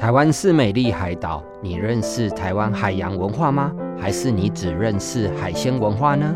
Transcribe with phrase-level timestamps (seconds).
[0.00, 3.70] 台湾是美丽海岛，你认识台湾海洋文化吗？
[3.98, 6.34] 还是你只认识海鲜文化呢？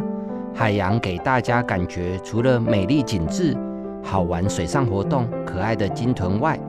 [0.55, 3.57] 海洋给大家感觉，除了美丽景致、
[4.03, 6.61] 好玩水上活动、可爱的鲸豚外，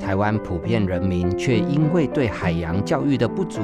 [0.00, 3.60] 台湾普遍人民却因为对海洋教育的不足，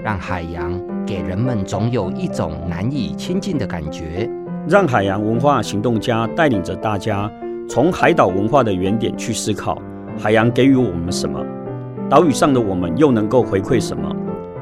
[0.00, 4.30] 让海洋给人们总有一种难以亲近的感觉。
[4.68, 7.28] 让海洋文化行动家带领着大家，
[7.68, 9.76] 从海岛文化的原点去思考，
[10.16, 11.44] 海洋给予我们什么？
[12.10, 14.12] 岛屿上的我们又能够回馈什么？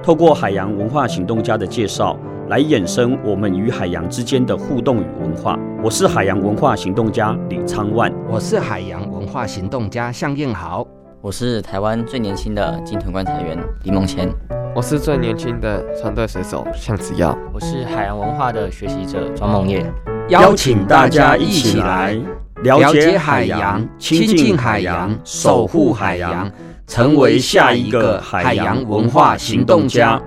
[0.02, 2.14] 透过海洋文化行动家的介绍，
[2.50, 5.58] 来衍生我们与海洋之间的互动与文化。
[5.82, 10.86] 我是海洋文化行动家李昌万，我是海洋文化行动家向燕豪，
[11.22, 14.28] 我是台湾最年轻的鲸豚观察员李梦谦，
[14.77, 19.90] 我是最年轻的船队水手向子耀，我是海洋文化的学习者庄梦叶。
[20.28, 22.14] 邀请大家一起来
[22.62, 26.46] 了解海洋，亲近海洋，守护海洋。
[26.89, 30.20] 成为下一个海洋文化行动家。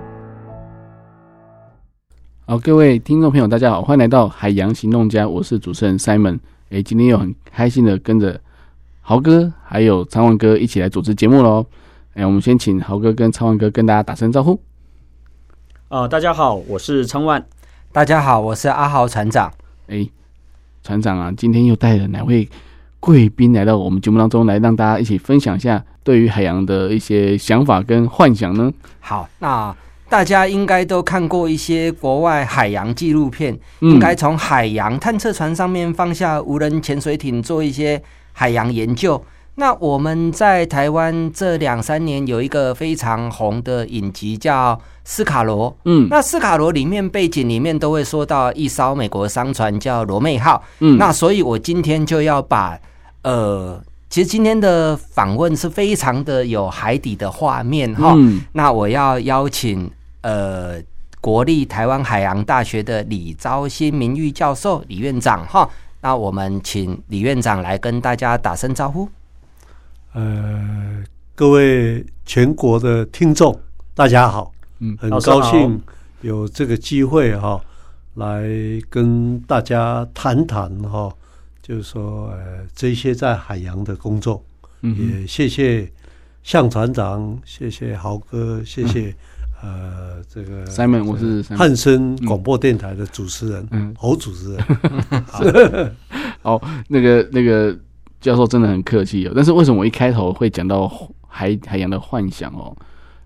[2.46, 6.38] 好，各位听众朋友，大家好，欢迎来到海洋行动家，我是主持人 Simon。
[6.70, 8.40] 哎，今天又很开心的跟着
[9.00, 11.66] 豪哥还有昌万哥一起来主持节目喽。
[12.14, 14.52] 哎，我们先请豪哥跟昌万哥跟大家打声招呼。
[15.88, 17.44] 啊、呃，大家好，我是昌万。
[17.90, 19.52] 大家好，我是阿豪船长。
[19.88, 20.08] 哎，
[20.84, 22.48] 船长啊，今天又带了哪位
[23.00, 25.84] 贵宾来到我们节目当中来，让大家一起分享一下。
[26.04, 28.72] 对于海洋的一些想法跟幻想呢？
[29.00, 29.74] 好，那
[30.08, 39.22] 大家应该都看过一些国外海洋纪录片，应该从海洋探测船上面放下无人潜水艇做一些海洋研究。
[39.54, 44.74] 那我们在台湾这两三年有一个非常红的影集叫
[45.04, 52.78] 《斯卡罗》，嗯，那《斯卡罗》里面背景里面都会说到一艘美国商船叫罗妹号，嗯，那所以我今天就要把
[53.22, 53.82] 呃。
[54.12, 59.90] 其实今天的访问是非常的有海底的画面哈，嗯、那我要邀请
[60.20, 60.74] 呃
[61.18, 65.66] 国立台湾海洋大学的李昭新名誉教授李院长哈，
[66.02, 69.08] 那我们请李院长来跟大家打声招呼。
[70.12, 71.02] 呃，
[71.34, 73.58] 各位全国的听众，
[73.94, 75.80] 大家好，嗯，很高兴
[76.20, 77.58] 有这个机会哈，
[78.16, 78.42] 来
[78.90, 81.10] 跟大家谈谈哈。
[81.62, 84.44] 就是说，呃，这些在海洋的工作，
[84.80, 85.88] 嗯、也谢谢
[86.42, 89.14] 向船长，谢谢豪哥，谢谢、
[89.62, 95.96] 嗯、呃这个 Simon，我是汉森广播电台的主持人，嗯，侯主持人。
[96.42, 97.78] 好，那个那个
[98.20, 99.32] 教授真的很客气哦。
[99.34, 100.88] 但是为什么我一开头会讲到
[101.28, 102.76] 海海洋的幻想哦？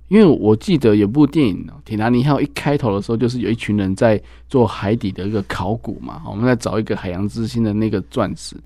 [0.08, 8.56] 因为我记得有部电影《铁达尼号》一开头的时候，就是有一群人在做海底的一个考古嘛，我们在找一个海洋之心的那个钻石。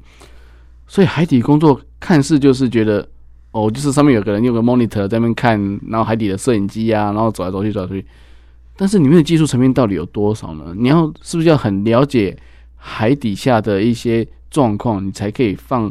[0.87, 3.09] 所以海底工作看似就是觉得，
[3.53, 5.59] 哦，就是上面有个人用个 monitor 在那边看，
[5.89, 8.05] 然后海底的摄影机啊，然后走来走去走来走去。
[8.77, 10.75] 但是里面的技术层面到底有多少呢？
[10.77, 12.37] 你要是不是要很了解
[12.77, 15.91] 海底下的一些状况，你才可以放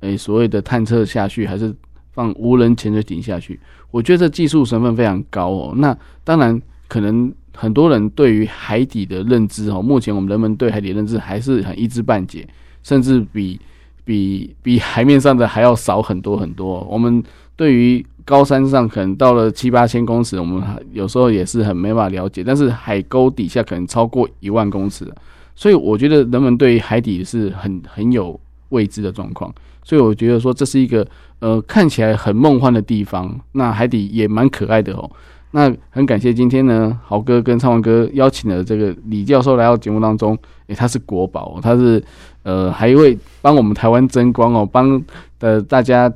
[0.00, 1.74] 诶所谓的探测下去，还是
[2.12, 3.58] 放无人潜水艇下去？
[3.90, 5.72] 我觉得这技术成分非常高哦。
[5.76, 12.48] 那当然，可能很多人对于海底的认知哦，目前我们人们对海底认知还是很一知半解，
[12.82, 13.60] 甚至比
[14.04, 16.86] 比比海面上的还要少很多很多。
[16.90, 17.22] 我们
[17.56, 20.62] 对于高山上可能到了七八千公尺，我们
[20.92, 25.12] 有时候也是很没办法了解，但是海沟底下可能超过一万公尺，
[25.54, 28.38] 所以我觉得人们对于海底是很很有
[28.70, 29.54] 未知的状况。
[29.84, 31.06] 所以我觉得说这是一个。
[31.40, 35.10] 呃，看起来很梦幻的地方，那海底也蛮可爱的哦。
[35.52, 40.36] 那很感谢今天呢，豪哥跟昌万哥邀请了这个李教授来到节目当中。
[40.66, 42.04] 诶、他是国宝，他是
[42.42, 45.02] 呃，还会帮我们台湾争光哦，帮
[45.38, 46.12] 呃大家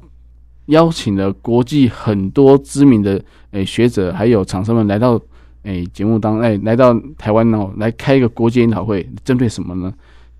[0.67, 3.19] 邀请了国际很多知名的
[3.53, 5.19] 诶、学者还有厂商们来到
[5.63, 9.91] 诶节、目当诶、来到台湾哦，来开一个国际研讨会，针对什么呢？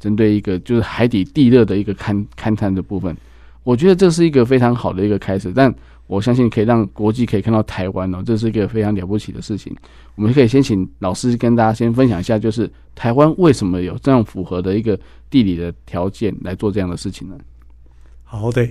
[0.05, 3.17] 针对一个就是海底地热的一个勘勘探的部分。
[3.63, 5.75] 我觉得这是一个非常好的一个开始，但
[6.07, 9.75] 我相信可以让国际可以看到台湾哦，这是一个非常了不起的事情。
[10.17, 14.99] 我们可以先请老师跟大家先分享一下，就是台湾为什么有这样符合的一个
[15.31, 17.39] 地理的条件来做这样的事情呢？
[18.25, 18.69] 好的，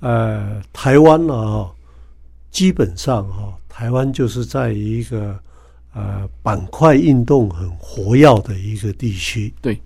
[0.00, 1.68] 呃，台湾呢，
[2.50, 5.38] 基本上哈，台湾就是在一个
[5.92, 9.52] 呃板块运动很活跃的一个地区。
[9.60, 9.78] 对，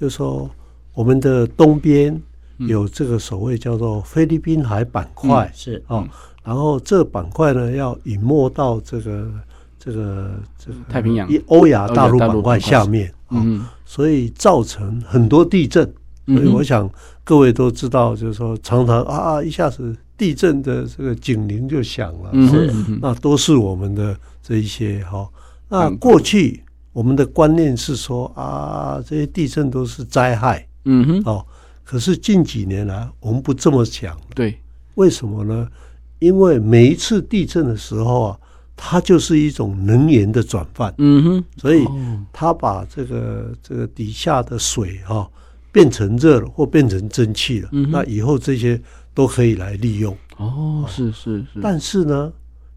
[0.00, 0.50] 哦，就说
[0.94, 2.18] 我们的东边
[2.56, 6.08] 有这个所谓叫做菲律宾海板块，嗯、是哦，
[6.42, 9.30] 然后这个板块呢要隐没到这个
[9.78, 15.90] 这个这个太平洋、欧亚大陆板块下面，嗯，所以造成很多地震。
[16.26, 16.88] 所以我想
[17.24, 25.28] 各位都知道，就是说常常啊一下子地震的这个警铃就响了，是，那都是我们的这一些哈。
[25.68, 31.46] 那过去我们的观念是说啊，这些地震都是灾害，嗯哼，哦，
[31.84, 34.58] 可是近几年来我们不这么讲，对，
[34.94, 35.68] 为什么呢？
[36.18, 38.38] 因为每一次地震的时候啊，
[38.76, 41.86] 它就是一种能源的转换，嗯哼，所以
[42.32, 45.28] 它把这个这个底下的水哈。
[45.72, 48.82] 变成热了，或变成蒸汽了，嗯、那以后这些
[49.14, 50.12] 都可以来利用。
[50.36, 51.60] 哦，是是是。
[51.62, 52.32] 但是呢，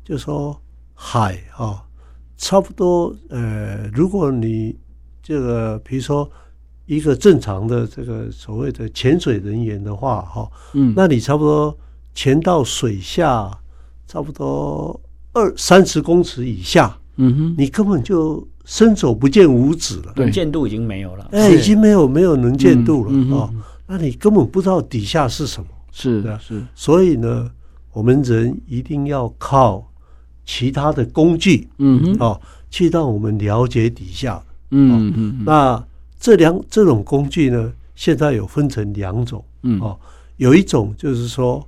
[0.05, 0.55] 就说
[0.93, 1.81] 海啊、哦，
[2.43, 4.77] 差不多呃，如果你
[5.21, 6.29] 这个比如说
[6.85, 11.75] 一个正常的这个所谓的潜水人员的话，哈、哦，嗯，那你差不多
[12.13, 13.49] 潜到水下
[14.05, 14.99] 差不多
[15.31, 18.45] 二三十公尺以下，嗯哼，你根本就。
[18.65, 21.27] 伸手不见五指了，能见度已经没有了。
[21.33, 23.51] 哎，已经没有没有能见度了啊！
[23.85, 25.67] 那你根本不知道底下是什么。
[25.91, 26.63] 是的，是。
[26.73, 27.51] 所以呢，
[27.91, 29.85] 我们人一定要靠
[30.45, 34.43] 其他的工具，嗯哼，哦，去让我们了解底下。
[34.71, 35.43] 嗯嗯。
[35.45, 35.83] 那
[36.19, 39.43] 这两这种工具呢，现在有分成两种。
[39.61, 39.97] 嗯哦，
[40.37, 41.65] 有一种就是说，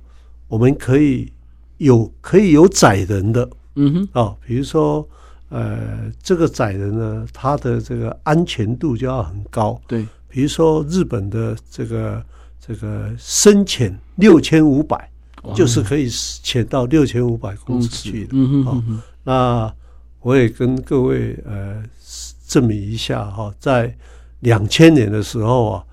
[0.48, 1.30] 我们可以
[1.78, 3.48] 有可以有载人的。
[3.74, 4.08] 嗯哼。
[4.12, 5.06] 哦，比如说。
[5.48, 9.80] 呃，这个载人呢，它的这个安全度就要很高。
[9.86, 12.20] 对，比如说日本的这个
[12.60, 15.08] 这个深潜六千五百，
[15.54, 18.30] 就是可以潜到六千五百公尺去的。
[18.32, 19.72] 嗯哼，嗯，那
[20.20, 21.82] 我也跟各位呃
[22.46, 23.94] 证明一下哈，在
[24.40, 25.84] 两千年的时候啊，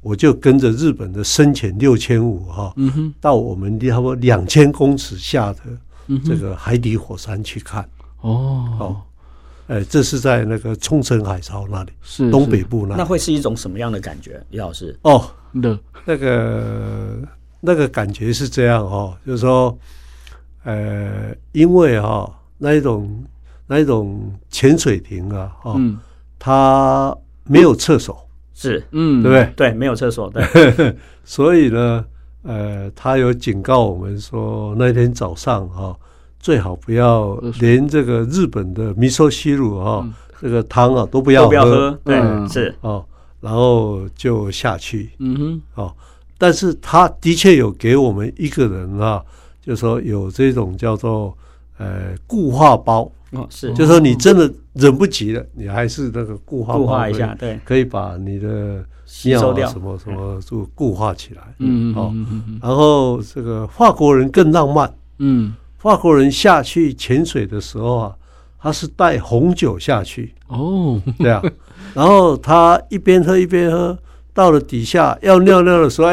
[0.00, 2.74] 我就跟着日本的深潜六千五哈，
[3.20, 7.88] 到我们差不多两千公尺下的这个海底火山去看。
[8.20, 8.96] 哦哦，
[9.68, 12.98] 哎，这是在那个冲绳海潮那里，是东北部那里。
[12.98, 14.98] 那会是一种什么样的感觉，李老师？
[15.02, 17.16] 哦，那那个
[17.60, 19.76] 那个感觉是这样哦，就是说，
[20.64, 23.24] 呃，因为哈、哦、那一种
[23.66, 25.98] 那一种潜水艇啊，哦，嗯、
[26.38, 29.52] 它没有厕所，是，嗯，对不对？
[29.56, 30.42] 对，没有厕所，对，
[31.24, 32.04] 所以呢，
[32.42, 35.96] 呃，他有警告我们说，那天早上哈、哦。
[36.42, 40.02] 最好不要连这个日本的味噌汁哈，
[40.40, 42.18] 这个汤啊都不要喝，对，
[42.48, 42.74] 是。
[42.80, 43.04] 哦，
[43.40, 45.94] 然后就下去，嗯哼，哦，
[46.40, 49.22] 但是他的确有给我们一个人啊，
[49.60, 51.36] 就说有这种叫做
[51.76, 53.02] 呃固化包，
[53.32, 58.82] 哦，是，就说你真的忍不及了，你还是那个固化包，固化一下，对，可以把你的
[59.24, 62.14] 尿啊什么什么就固化起来，嗯哦，
[62.62, 65.52] 然后这个法国人更浪漫，嗯。
[65.76, 68.14] 法国人下去潜水的时候啊，
[68.58, 70.34] 他是带红酒下去。
[70.48, 71.42] 哦，对啊，
[71.94, 73.98] 然后他一边喝一边喝，
[74.40, 76.08] 到了底下要尿尿的时候，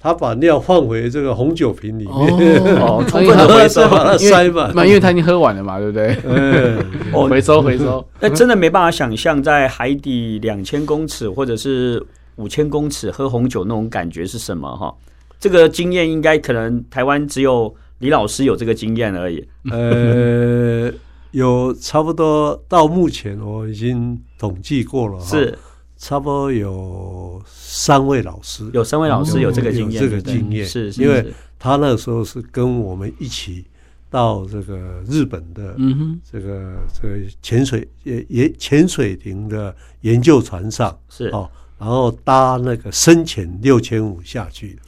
[0.00, 6.16] 他把尿放回这个红酒瓶里面，哦，充分的回收，把它塞满，那因为他已经喝完了嘛，对不对？
[6.24, 6.78] 嗯，
[7.12, 12.02] 哦，回收回收， 那真的没办法想象在海底两千公尺或者是
[12.36, 14.94] 五千公尺喝红酒那种感觉是什么哈？
[15.38, 17.74] 这个经验应该可能台湾只有。
[18.00, 19.42] 李老师有这个经验而已。
[19.72, 20.92] 呃，
[21.30, 25.58] 有差不多到目前我已经统计过了，是
[25.96, 30.66] 差不多有三位老师，有三位老师有这个经验，这个经验。
[30.66, 31.26] 是，因为
[31.58, 33.64] 他那时候是跟我们一起
[34.10, 41.28] 到这个日本的，嗯哼，这个这个潜水也也潜水艇的研究船上是。
[41.28, 44.78] 哦，然后搭那个深潜六千五下去。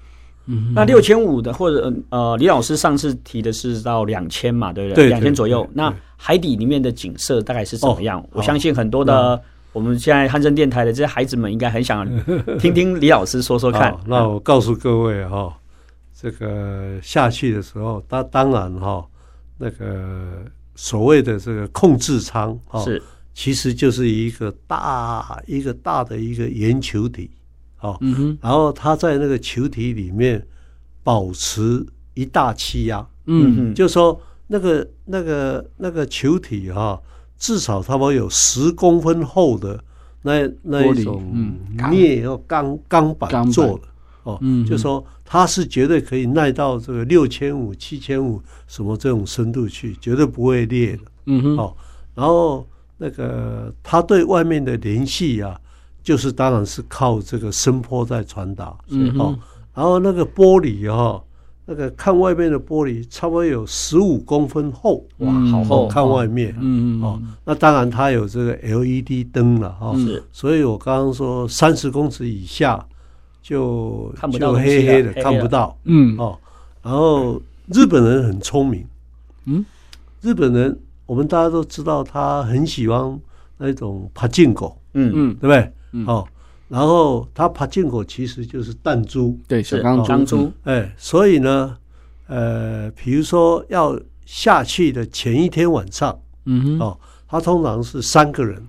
[0.46, 5.08] 嗯，那六千五的或者呃，李老师上次提的是到两千嘛，对不对？
[5.08, 5.68] 两千左右。
[5.74, 8.26] 那海底里面的景色大概是怎么样？
[8.32, 9.38] 我相信很多的
[9.72, 12.06] 我们现在汉声电台的这些孩子们应该很想
[12.58, 13.96] 听听李老师说说看。
[14.06, 15.56] 那我告诉各位哈，
[16.14, 19.06] 这个下去的时候，当当然哈，
[19.58, 20.44] 那个
[20.74, 23.02] 所谓的这个控制舱哈，是
[23.34, 27.30] 其实就是一个大一个大的一个圆球体。
[27.80, 30.44] 哦，嗯哼，然后它在那个球体里面
[31.04, 37.00] 保持一大气压，嗯哼，就说那个那个那个球体哈、啊，
[37.38, 39.82] 至少差不多有十公分厚的
[40.22, 41.22] 那那一种
[41.90, 43.82] 镍和钢钢板做的，
[44.24, 51.76] 哦，嗯，就说它是绝对可以耐到这个六千五、七千五什么这种深度去，绝对不会裂的，嗯哼，哦，
[52.14, 52.66] 然后
[52.96, 55.58] 那个它对外面的联系啊，
[56.02, 59.20] 就是当然是靠这个声波在传达，嗯哼。
[59.20, 59.38] 哦，
[59.74, 61.24] 然后那个玻璃哈、哦，
[61.70, 72.82] 那个看外面的玻璃差不多有十五公分厚，哇，好厚，看外面，嗯嗯哦，那当然它有这个 LED 灯了哈，是，所以我刚刚说三十公尺以下
[73.42, 76.38] 就看不到就黑黑的黑黑看不到，嗯，哦，
[76.82, 78.86] 然后日本人很聪明，
[79.44, 79.62] 嗯，
[80.22, 83.20] 日本人我们大家都知道他很喜欢
[83.58, 85.72] 那种爬进狗，嗯嗯，对不对？
[85.92, 86.06] 嗯。
[86.06, 86.26] 哦，
[86.68, 91.76] 然后他爬进口其实就是弹珠，对，小是钢钢珠，哎，所以呢，
[92.26, 98.62] 呃，比如说要下去的前一天晚上，嗯哼，哦，他通常是三个人，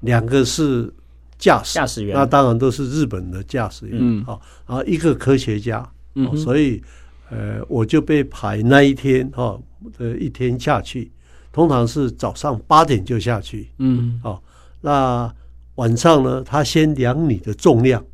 [0.00, 0.90] 两个是
[1.38, 2.16] 驾驶，驾驶员。
[2.16, 4.24] 那当然都是日本的驾驶员，嗯。
[4.24, 6.36] 好、然后一个科学家，哦，嗯哼。
[6.38, 6.82] 所以
[7.28, 9.58] 呃，我就被排那一天哈
[9.98, 11.12] 的、哦、一天下去，
[11.52, 14.40] 通常是早上八点就下去，嗯，哦，
[14.80, 15.34] 那
[15.76, 18.04] 晚上呢，他先量你的重量，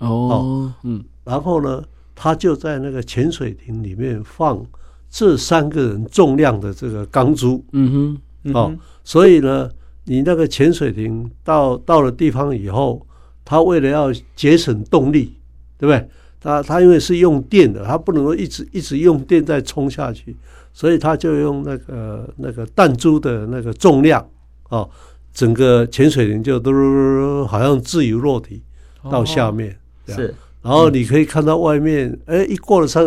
[0.00, 1.82] 哦，嗯，然后呢，
[2.14, 4.64] 他就在那个潜水艇里面放
[5.08, 9.70] 这三个人重量的这个钢珠，嗯哼，哦，所以呢，
[10.04, 13.06] 你那个潜水艇到到了地方以后，
[13.44, 15.36] 他为了要节省动力，
[15.78, 16.08] 对不对？
[16.38, 20.36] 他他因为是用电的，他不能够一直一直用电再冲下去，
[20.72, 24.24] 所以他就用那个那个弹珠的那个重量，
[24.68, 24.88] 哦，
[25.36, 28.62] 整个潜水艇就嘟嘟嘟嘟，好像自由落体
[29.10, 33.06] 到下面，是，然后你可以看到外面，哎，一过了山，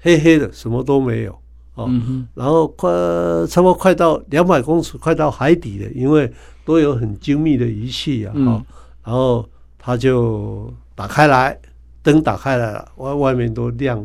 [0.00, 1.32] 黑黑的，什么都没有。
[1.74, 2.90] 哦，嗯，然后快
[3.46, 6.28] 差不多快到两百公尺，快到海底了，因为
[6.64, 8.32] 都有很精密的仪器啊，
[9.04, 11.56] 然后它就打开来，
[12.02, 14.04] 灯打开来了，外外面都亮，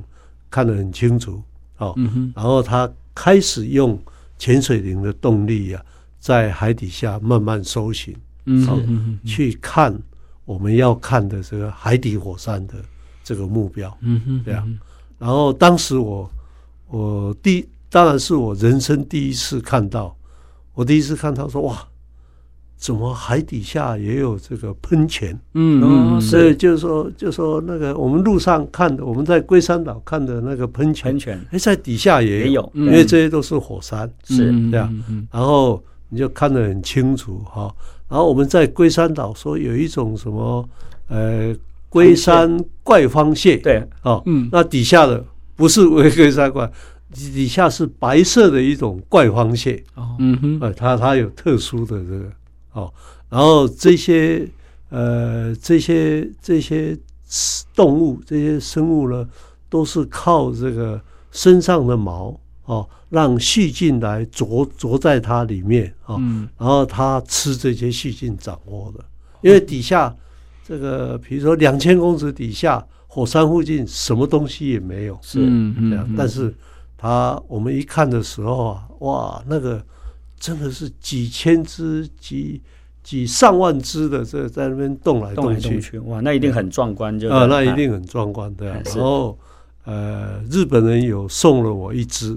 [0.51, 1.41] 看得很清楚，
[1.79, 3.99] 哦，嗯，然后它开始用
[4.37, 5.81] 潜水艇的动力啊，
[6.23, 8.15] 在海底下慢慢搜寻，
[8.45, 9.93] 嗯好哼，去看
[10.45, 12.75] 我们要看的这个海底火山的
[13.23, 14.79] 这个目标，嗯哼，这样，
[15.19, 16.29] 然后当时我。
[16.89, 20.15] 我第当然是我人生第一次看到，
[20.75, 21.87] 我第一次看到说哇，
[22.77, 25.35] 怎么海底下也有这个喷泉？
[25.55, 31.45] 嗯，所以就是说，就是说那个我们路上看的，我们在龟山岛看的那个喷泉，喷泉。
[31.49, 37.73] 哎，在底下也有，也有因为这些都是火山，是这样，然后你就看得很清楚哈。
[38.07, 40.63] 然后我们在龟山岛说有一种什么
[41.09, 41.53] 呃
[41.89, 45.25] 龟山怪方蟹，对，哦，嗯，那底下的。
[45.55, 46.69] 不是龟龟山怪，
[47.13, 49.81] 底下是白色的一种怪方蟹。
[49.93, 52.25] 哦，嗯哼，呃，它它有特殊的这个
[52.71, 52.91] 哦，
[53.29, 54.49] 然后这些
[54.89, 56.97] 呃这些这些
[57.75, 59.29] 动物这些生物呢，
[59.69, 60.99] 都是靠这个
[61.31, 69.03] 身上的毛哦，让细菌来着着在它里面哦，嗯，然后它吃这些细菌掌握的，
[69.41, 70.15] 因为底下
[70.65, 72.85] 这个比如说两千公尺底下。
[73.15, 76.15] 火山附近什么东西也没有，是嗯嗯。
[76.17, 76.51] 但是
[76.97, 79.79] 它我们一看的时候啊，哇，那个
[80.39, 82.59] 真的是几千只、几
[83.03, 88.81] 几上万只的这在那边动来动去，哇，那一定很壮观，就啊，那一定很壮观，对啊。
[88.83, 89.37] 然后
[89.83, 92.35] 呃，日本人有送了我一只，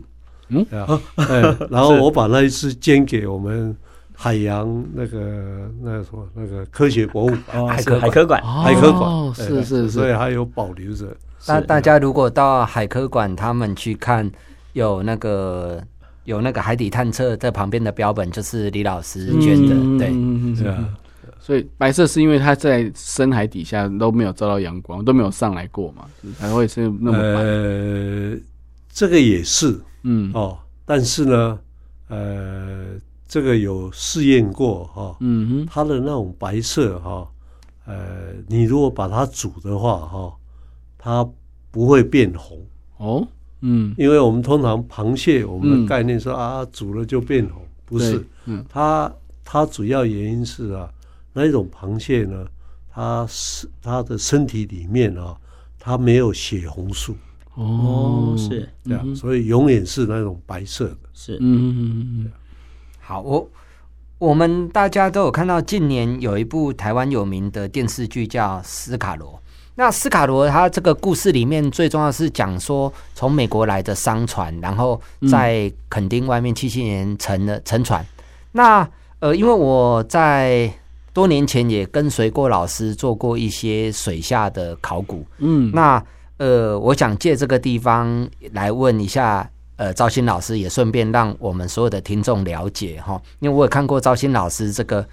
[0.48, 3.76] 嗯，啊， 哎，然后我把那一次捐给我们。
[4.18, 11.14] 海洋那个那个什么那个科学博物馆，海科海科馆，海科馆是是是，所以还有保留着。
[11.46, 14.32] 那大家如果到海科馆，他们去看
[14.72, 15.78] 有那个
[16.24, 20.88] 有那个海底探测在旁边的标本，就是李老师捐的，对，是啊。
[21.38, 26.06] 所以白色是因为它在深海底下都没有照到阳光，都没有上来过嘛，
[26.38, 27.42] 才会是那么白。
[27.42, 28.34] 呃，
[28.90, 30.30] 这个也是，嗯。
[30.32, 31.58] 哦，但是呢，
[32.08, 32.98] 呃。
[33.28, 37.28] 这个有试验过哈，嗯哼，它的那种白色哈，
[37.84, 40.32] 呃，你如果把它煮的话哈，
[40.96, 41.28] 它
[41.72, 42.64] 不会变红。
[42.98, 43.26] 哦，
[43.62, 49.12] 嗯，因为我们通常螃蟹我们的概念说啊，煮了就变红，不是，嗯，它
[49.44, 50.88] 它主要原因是啊，
[51.32, 52.46] 那一种螃蟹呢，
[52.88, 55.36] 它是它的身体里面啊，
[55.80, 57.16] 它没有血红素，
[57.56, 62.30] 哦，是对啊，所以永远是那种白色的，是，嗯嗯嗯。
[63.00, 63.48] 好，我
[64.18, 69.32] 我们大家都有看到，近年有一部台湾有名的电视剧叫《斯卡罗》。
[69.78, 78.04] 那斯卡罗他这个故事里面最重要是讲说，从美国来的商船，然后在垦丁外面七七年沉了沉船。
[78.52, 80.70] 那呃，因为我在
[81.12, 86.02] 多年前也跟随过老师做过一些水下的考古，嗯，那
[86.38, 95.06] 呃，我想借这个地方来问一下呃赵新老师也顺便让我们所有的听众了解哈，因为我也看过赵新老师这个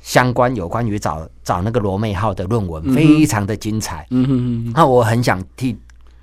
[0.00, 4.06] 相关有关于找找那个罗妹号的论文，嗯、非常的精彩。
[4.10, 4.72] 嗯嗯嗯。
[4.74, 5.76] 那我很想替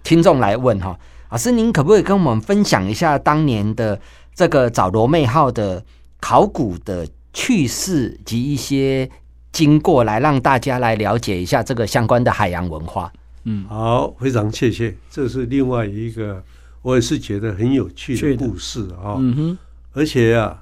[0.03, 0.97] 听众来问哈，
[1.29, 3.99] 老师您可不可以跟我们分享一下当年的
[4.33, 5.83] 这个找罗妹号的
[6.19, 9.07] 考古的趣事及一些
[9.51, 13.11] 经过，来让大家来了解一下这个相关的海洋文化？
[13.49, 14.93] 嗯，好，非常谢谢。
[15.09, 16.43] 这是另外一个，
[16.81, 19.15] 我也是觉得很有趣的故事啊。
[19.19, 19.57] 嗯哼，
[19.93, 20.61] 而且啊，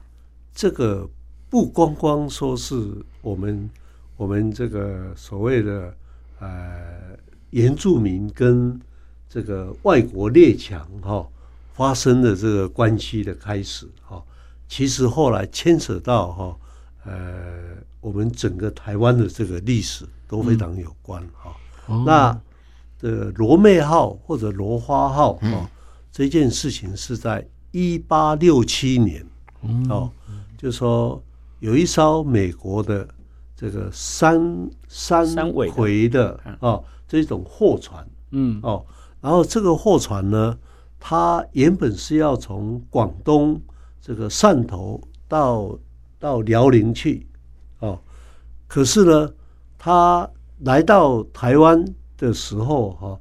[0.53, 1.09] 这个
[1.49, 2.75] 不光光说是
[3.23, 3.67] 我们
[4.17, 5.97] 我们这个所谓的
[6.37, 6.47] 呃
[7.49, 8.79] 原住民跟
[9.27, 11.27] 这个外国列强哈
[11.73, 14.23] 发生的这个关系的开始哈，
[14.69, 16.57] 其实后来牵扯到哈
[17.05, 17.13] 呃
[17.99, 21.51] 我们整个台湾的这个历史都非常有关哈。
[22.05, 22.39] 那
[23.05, 25.67] 的罗妹号或者罗花号啊，嗯、
[26.11, 29.23] 这件事情是在一八六七年，
[29.61, 30.09] 嗯、哦，
[30.57, 31.21] 就说
[31.59, 33.07] 有一艘美国的
[33.55, 38.59] 这个三三回的啊、哦、这种货船，嗯。
[38.63, 38.83] 哦，
[39.21, 40.57] 然后这个货船呢，
[40.99, 43.61] 它原本是要从广东
[44.01, 45.77] 这个汕头到
[46.17, 47.27] 到辽宁去，
[47.81, 47.99] 哦，
[48.67, 49.31] 可是呢，
[49.77, 50.27] 它
[50.61, 51.85] 来到台湾。
[52.17, 53.19] 的时候哈，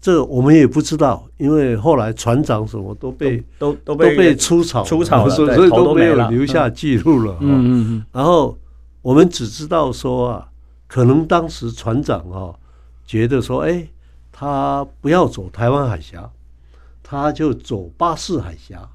[0.00, 7.36] 这我们也不知道，因为后来船长什么都被都都都被出草出草了，所以都没有留下记录了。
[7.40, 8.04] 嗯嗯嗯。
[8.12, 8.56] 然后
[9.02, 10.48] 我们只知道说啊，
[10.86, 12.54] 可能当时船长啊
[13.04, 13.88] 觉得说，哎，
[14.30, 16.30] 他不要走台湾海峡，
[17.02, 18.88] 他就走巴士海峡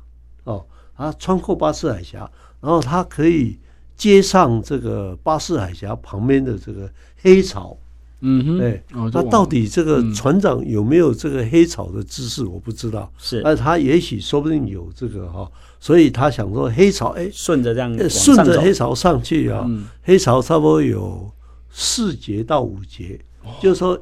[0.46, 0.66] 哦，
[0.96, 2.30] 他穿过巴士海峡，
[2.62, 3.60] 然后他可以
[3.96, 6.90] 接上这个巴士海峡旁边的这个
[7.22, 7.78] 黑潮。
[8.22, 13.12] 嗯哼，对，那到底这个船长有没有这个黑潮的知识，我不知道。
[13.18, 15.50] 是，但他也许说不定有这个哈，
[15.80, 19.70] 所以他想说黑潮，哎，顺着这样，顺着黑潮上去啊，
[20.04, 21.30] 黑潮差不多有
[21.72, 23.20] 四节到五节，
[23.62, 24.00] 就是说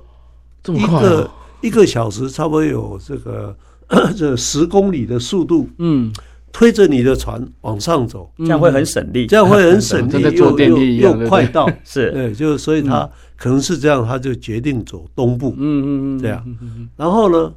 [0.68, 3.56] 一个一个小时差不多有这个
[4.16, 6.12] 这十公里的速度，嗯。
[6.52, 13.08] 推着你的船往上走，这样会很省力，这样会很省力，又又又快到， 是，对，就所以他
[13.40, 16.58] 可能是这样，他就决定走东部，嗯嗯嗯，这样，
[16.98, 17.54] 然后呢，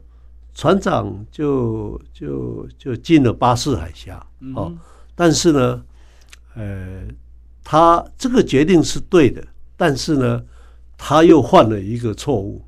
[0.54, 4.72] 船长就就就进了巴士海峡，哦，
[5.16, 5.82] 但是呢，
[6.54, 7.02] 呃，
[7.64, 9.44] 他这个决定是对的，
[9.76, 10.40] 但是呢，
[10.96, 12.64] 他又犯了一个错误，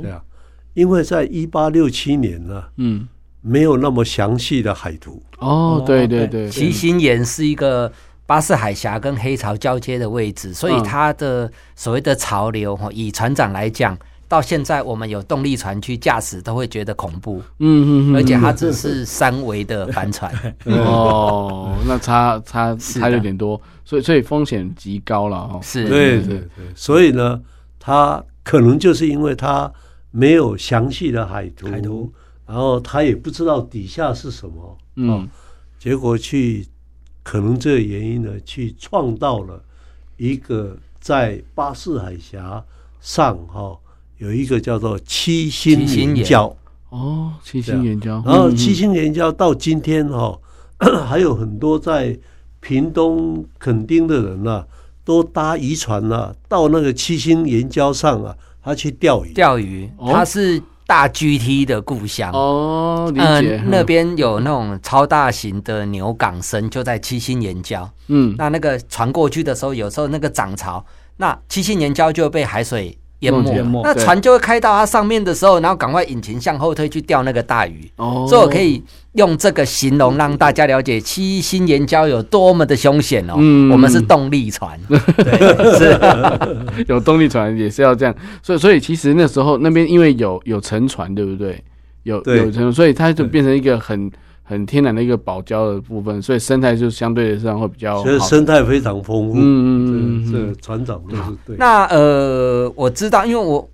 [0.00, 0.24] 对啊，
[0.72, 3.06] 因为在一八六七年呢，嗯。
[3.46, 5.22] 没有那么详细的海图。
[5.36, 7.92] 哦，对对对，齐心岩是一个
[8.26, 13.96] 巴士海峡跟黑潮交接的位置，所以它的所谓的潮流哈，以船长来讲，
[14.28, 20.32] 到现在我们有动力船去驾驶都会觉得恐怖，嗯嗯，而且它只是三维的帆船
[20.64, 27.40] 哦，那差差差有点多，所以所以风险极高了哈，是，对对对，所以呢，
[27.78, 29.70] 它可能就是因为它
[30.10, 31.68] 没有详细的海图。
[31.68, 32.12] 海图
[32.46, 35.26] 然后他也不知道底下是什么，嗯、哦，
[35.78, 36.66] 结果去
[37.24, 39.60] 可能这个原因呢，去创造了
[40.18, 42.62] 一个在巴士海峡
[43.00, 43.78] 上哈、哦、
[44.18, 46.54] 有一个叫做七星岩礁
[46.90, 48.22] 哦，七星岩礁。
[48.24, 50.38] 然后七星岩礁到今天哈、
[50.78, 52.16] 哦、 还有很多在
[52.60, 54.66] 屏东垦丁的人呐、啊，
[55.02, 59.32] 都搭渔船呐、啊、到那个七星岩礁上啊，他去钓鱼。
[59.32, 60.62] 钓鱼，他是。
[60.86, 63.62] 大 GT 的故乡哦，理解。
[63.66, 67.88] 那边有那种超大型的牛港生，就在七星岩礁。
[68.08, 70.84] 嗯，那那个船过去的时候，有时候那个涨潮，
[71.16, 77.90] 那七星岩礁就被海水淹没，那船就会开到它上面的时候，然后赶快引擎向后推去钓那个大鱼。
[77.96, 78.82] 哦，所以我可以
[79.12, 83.34] 用这个形容让大家了解七星岩礁有多么的凶险哦。
[83.38, 88.14] 嗯，我们是动力船， 对，是 有动力船也是要这样。
[88.42, 91.62] 所以，所以其实那时候那边因为有有沉船，对不对？
[92.02, 94.10] 有有沉，所以它就变成一个很。
[94.46, 98.02] 很天然的一个保礁的部分，所以生态就相对上会比较好。
[98.02, 99.34] 所以生态非常丰富。
[99.36, 101.56] 嗯嗯嗯，这船长都是对。
[101.56, 103.66] 那呃，我知道，因为我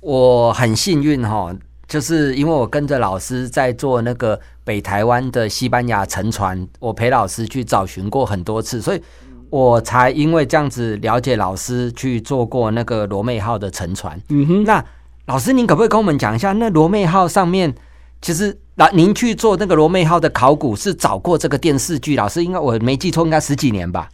[0.00, 1.50] 我很幸运哈，
[1.86, 9.00] 就是因为我跟着老师在做那个北台湾的西班牙沉船，我陪老师去找寻过很多次，所以
[9.48, 14.20] 我才因为这样子了解老师去做过那个罗妹号的沉船。
[14.28, 14.84] 嗯哼，那
[15.24, 17.74] 老师您可不可以跟我们讲一下，那罗妹号上面
[18.20, 18.54] 其实？
[18.78, 22.14] 那您去做那个罗妹号的考古，是找过这个电视剧？
[22.14, 24.08] 老师应该我没记错，应该十几年吧？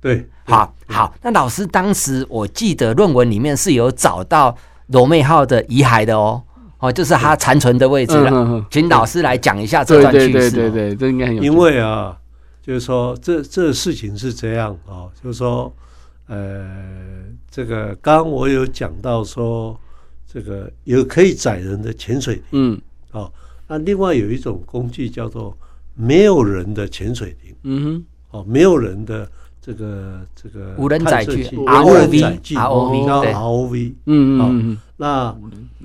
[0.00, 1.14] 对，好，好。
[1.22, 4.56] 那老师当时我记得论文里面是有找到
[4.88, 6.42] 罗妹号的遗骸的哦。
[6.80, 8.30] 哦，就是它残存的位置了。
[8.32, 10.32] 嗯、请老师来讲一下这段趣事。
[10.32, 11.42] 对对对对，这应该很有。
[11.44, 12.16] 因为啊，
[12.60, 15.72] 就是说这这事情是这样啊、哦，就是说，
[16.26, 16.68] 呃，
[17.48, 19.78] 这个刚刚我有讲到说，
[20.32, 22.80] 这个有可以载人的潜水艇，嗯，
[23.12, 23.32] 哦，
[23.68, 25.56] 那另外有一种工具叫做
[25.94, 28.04] 没有人的潜水艇，嗯哼，
[28.38, 29.30] 哦，没有人的。
[29.60, 35.36] 这个这个无人载具，ROV，ROV 叫 ROV，嗯嗯，那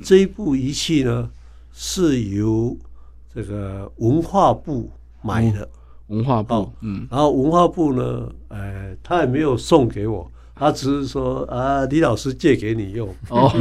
[0.02, 1.30] 这一部仪器呢
[1.74, 2.78] 是由
[3.36, 4.90] 这个文化部
[5.22, 5.68] 买的，
[6.08, 13.52] 文化部，嗯，然后文化部呢，呃，他也没有送给我，他只是说啊，李老师借给你用，哦，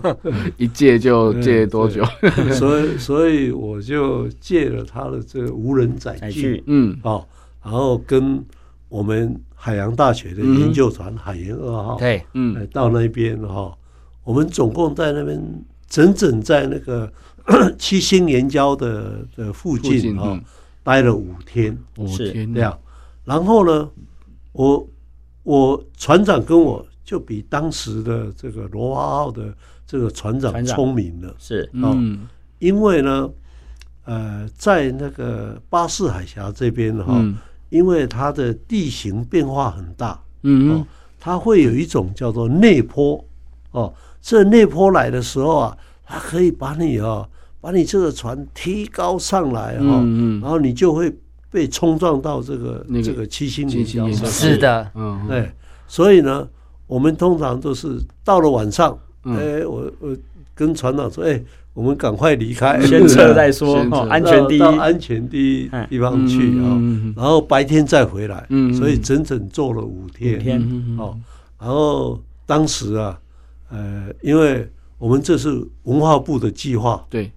[0.56, 2.04] 一借就借多久？
[2.52, 7.24] 所以所以我就借了他的这个无人载具，嗯，哦，
[7.62, 8.44] 然后跟
[8.88, 9.40] 我们。
[9.62, 13.76] 海洋大学的研究船海研二号，对，嗯，到那边哈，
[14.24, 15.38] 我们总共在那边
[15.86, 17.12] 整整在那个
[17.76, 20.40] 七星岩礁的的附近哈，
[20.82, 22.54] 待了五天，五天。
[22.54, 22.78] 这样。
[23.26, 23.86] 然后呢，
[24.52, 24.88] 我
[25.42, 29.54] 我船长跟我就比当时的这个罗华号的
[29.86, 33.30] 这个船长聪明了，是，嗯，因为呢，
[34.04, 37.22] 呃，在那个巴士海峡这边哈。
[37.70, 40.86] 因为它的地形变化很大，嗯，哦，
[41.20, 43.24] 它会有一种叫做内坡，
[43.70, 47.28] 哦，这内坡来的时候啊，它可以把你啊，
[47.60, 51.16] 把你这个船提高上来，哈，嗯，然后你就会
[51.50, 55.50] 被冲撞到这个这个七星岩礁上，是的，嗯，对，
[55.86, 56.48] 所以呢，
[56.86, 60.16] 我们通常都是到了晚上，哎，我我
[60.54, 61.42] 跟船长说，哎。
[61.72, 63.76] 我们赶快离开，先撤再说，
[64.10, 66.76] 安全第一，到安全第一地方去啊，
[67.16, 68.44] 然后白天再回来，
[68.76, 70.60] 所以整整做了五天，天。
[70.98, 71.16] 哦，
[71.60, 73.16] 然后当时啊，
[73.70, 77.30] 呃，因为我们这是文化部的计划，对，哦，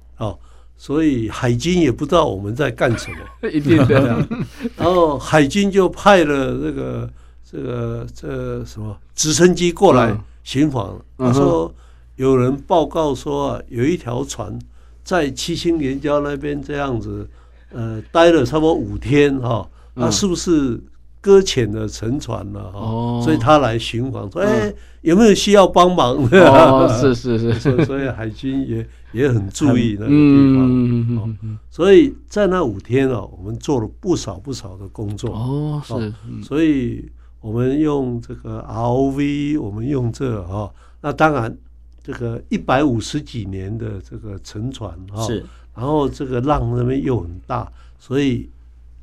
[0.77, 3.17] 所以海军也不知道我们在干什么，
[3.49, 4.27] 一定的，
[4.75, 7.09] 然后海军就派了这个
[7.49, 11.73] 这个这什么直升机过来巡防，他说。
[12.15, 14.57] 有人报告说啊，有一条船
[15.03, 17.27] 在七星连礁那边这样子，
[17.71, 20.79] 呃，待了差不多五天哈，那是不是
[21.23, 22.79] 搁浅的沉船了哈？
[22.79, 26.17] 哦，所以他来巡访说，哎，有没有需要帮忙？
[26.31, 30.67] 哦， 是是是，所以海军也也很注意那个地方。
[30.69, 35.31] 嗯嗯，所以在那五天啊，我们做了不少不少的工作。
[35.31, 37.09] 哦，是，所以
[37.39, 41.57] 我们用这个 ROV，我们用这哈，那当然。
[42.05, 45.41] 这个一百五十几年的这个沉船哈，是，
[45.73, 48.49] 然后这个浪那边又很大，所以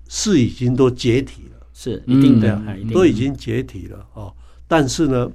[0.07, 2.61] 是已经都解体了，是一定的，
[2.93, 4.35] 都已经解体了哦。
[4.69, 5.31] 但是呢，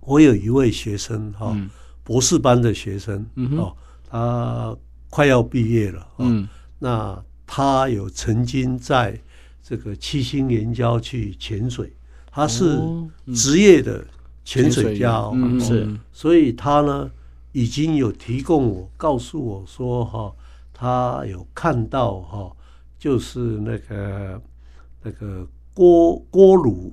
[0.00, 1.54] 我有一位学生哈，
[2.02, 3.26] 博士班的学生
[3.58, 3.76] 哦，
[4.08, 4.74] 他
[5.10, 9.20] 快要毕业了，嗯，那他有曾经在
[9.62, 11.92] 这个七星岩礁去潜水，
[12.30, 12.80] 他是
[13.34, 14.02] 职业的。
[14.46, 17.10] 潜水家哦，是，所以他呢
[17.52, 20.30] 已经有提供我，告诉我说哈，
[20.74, 22.54] 他有看到哈，
[22.98, 24.38] 就是那个
[25.04, 26.92] 那个锅锅炉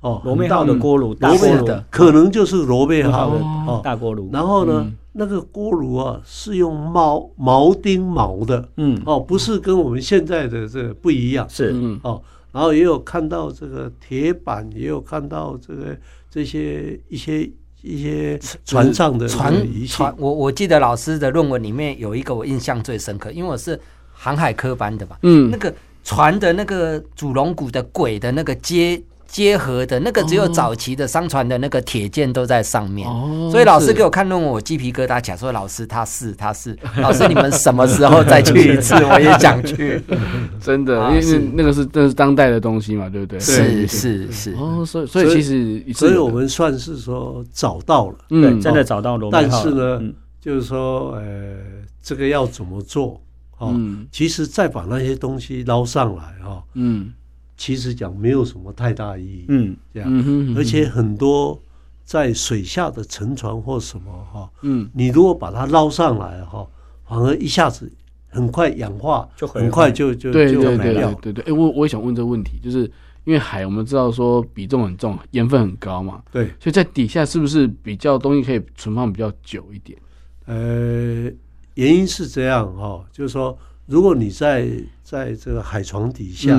[0.00, 4.30] 哦，罗妹号的锅炉，罗妹的可能就是罗妹号的哦大锅炉。
[4.32, 9.02] 然后呢，那个锅炉啊是用毛毛钉毛的，嗯。
[9.04, 11.72] 哦，不是跟我们现在的这个不一样，是。
[11.74, 11.98] 嗯。
[12.04, 15.96] 哦，然后也有看到这个铁板，也有看到这个。
[16.28, 19.54] 这些一些一些船上的船
[19.88, 23.80] 船，我我记得老师的论文里面有一个我印象最深刻，因为我是
[24.12, 25.72] 航海科班的吧，嗯，那个
[26.06, 29.02] 船的那个主龙骨的轨的那个接。
[29.28, 38.94] 结合的那个只有早期的商船的那个铁件都在上面，哦、所以老师给我看论文，我鸡皮疙瘩起来，说老师他是 他是老师，你们什么时候再去一次？
[39.04, 40.00] 我也想去，
[40.62, 43.38] 真的，因为那个是那是当代的东西嘛，对不对？
[43.40, 50.00] 是是是哦，所以所以其实所以我们算是说找到了，嗯，真的找到了，但是呢，
[50.40, 51.56] 就是说呃，
[52.00, 53.20] 这个要怎么做？
[53.58, 53.78] 哦，
[54.10, 57.12] 其实再把那些东西捞上来哈，嗯。
[57.58, 61.58] 其实讲没有什么太大意义，嗯，这样，而且很多
[62.04, 66.68] 在水下的沉船或什么哈，嗯，你如果把它捞上来哈，
[67.08, 67.90] 反而一下子
[68.28, 71.44] 很快氧化，就很快就就对对对对对对。
[71.46, 72.80] 哎，我我也想问这个问题，就是
[73.24, 79.98] 因为海我们知道说比重很重，盐分很高嘛，对，所以在底下是不是比较东西可以存放比较久一点？
[80.44, 81.30] 呃，
[81.76, 84.68] 原因是这样哈，就是说如果你在
[85.02, 86.54] 在这个海床底下，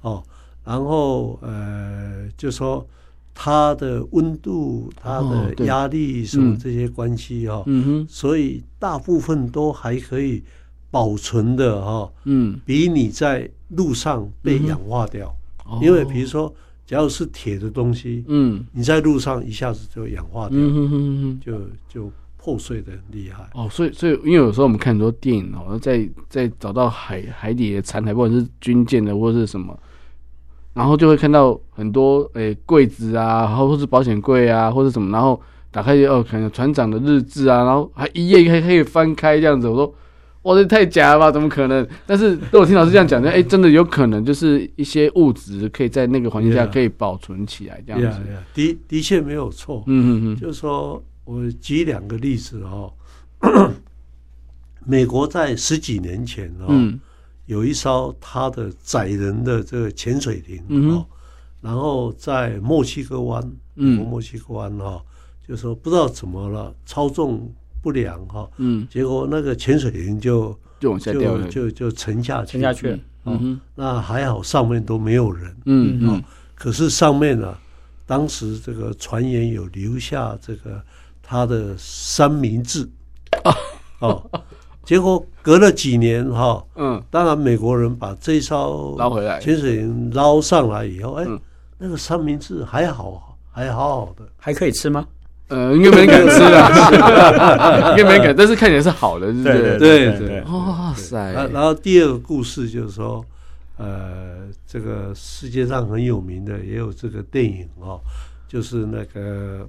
[0.00, 0.20] 哦。
[0.62, 2.86] 然后呃，就说
[3.34, 7.84] 它的温度、它的压力什么这些关系哈，嗯。
[7.84, 10.42] 哼，所以大部分都还可以
[10.90, 15.34] 保存的哈，嗯，比你在路上被氧化掉，
[15.82, 16.54] 因为比如说，
[16.86, 22.12] 只要是铁的东西，嗯，你在路上一下子就氧化掉，嗯哼哼哼，就就。
[22.42, 29.78] 破碎的很厉害哦，所以所以，因为有时候我们看很多电影哦，在在找到海海底的残骸，不管是军舰的或者是什么，
[30.72, 35.38] 然后就会看到很多诶柜子啊，然后或是保险柜啊，或者什么，然后
[35.70, 39.68] 打开哦，可能船长的日志啊，然后还一页还可以翻开这样子。
[39.68, 39.94] 我说
[40.44, 41.30] 哇，这太假了吧？
[41.30, 41.86] 怎么可能？
[42.06, 48.06] 但是如果听老师这样讲，哎，真的有可能，就是一些物质可以在那个环境下可以保存起来，这样子。
[48.06, 48.72] Yeah, yeah.
[48.72, 49.84] 的的确没有错。
[49.86, 51.02] 嗯嗯嗯，就是说。
[51.30, 52.92] 我举两个例子哦，
[54.84, 56.98] 美国在十几年前哦，
[57.46, 61.06] 有一艘它的载人的这个潜水艇哦，
[61.60, 64.04] 然后在墨西哥湾，嗯。
[64.04, 65.00] 墨西哥湾哈，
[65.46, 67.48] 就说不知道怎么了，操纵
[67.80, 70.98] 不良哈，嗯，结果那个潜水艇就就
[71.48, 76.24] 就就沉下去，沉下去，嗯，那还好上面都没有人，嗯嗯，
[76.56, 77.56] 可是上面呢，
[78.04, 80.82] 当时这个传言有留下这个。
[81.30, 82.88] 他的三明治。
[83.44, 83.54] 啊，
[84.00, 84.20] 哦，
[84.82, 91.26] 结果隔了几年哈，嗯，当然美国人把这艘捞回来，潜水艇捞上来以后，哎，
[91.78, 95.06] 那个三明治还好，还好好的，还可以吃吗？
[95.46, 101.32] 呃，应该没人敢吃啊， 应该没人敢，但是看起来是好的，对对对对，哇塞！
[101.52, 103.24] 然后第二个故事就是说，
[103.76, 108.00] 呃，这个世界上很有名的也有这个电影哦，
[108.48, 109.64] 就是那个。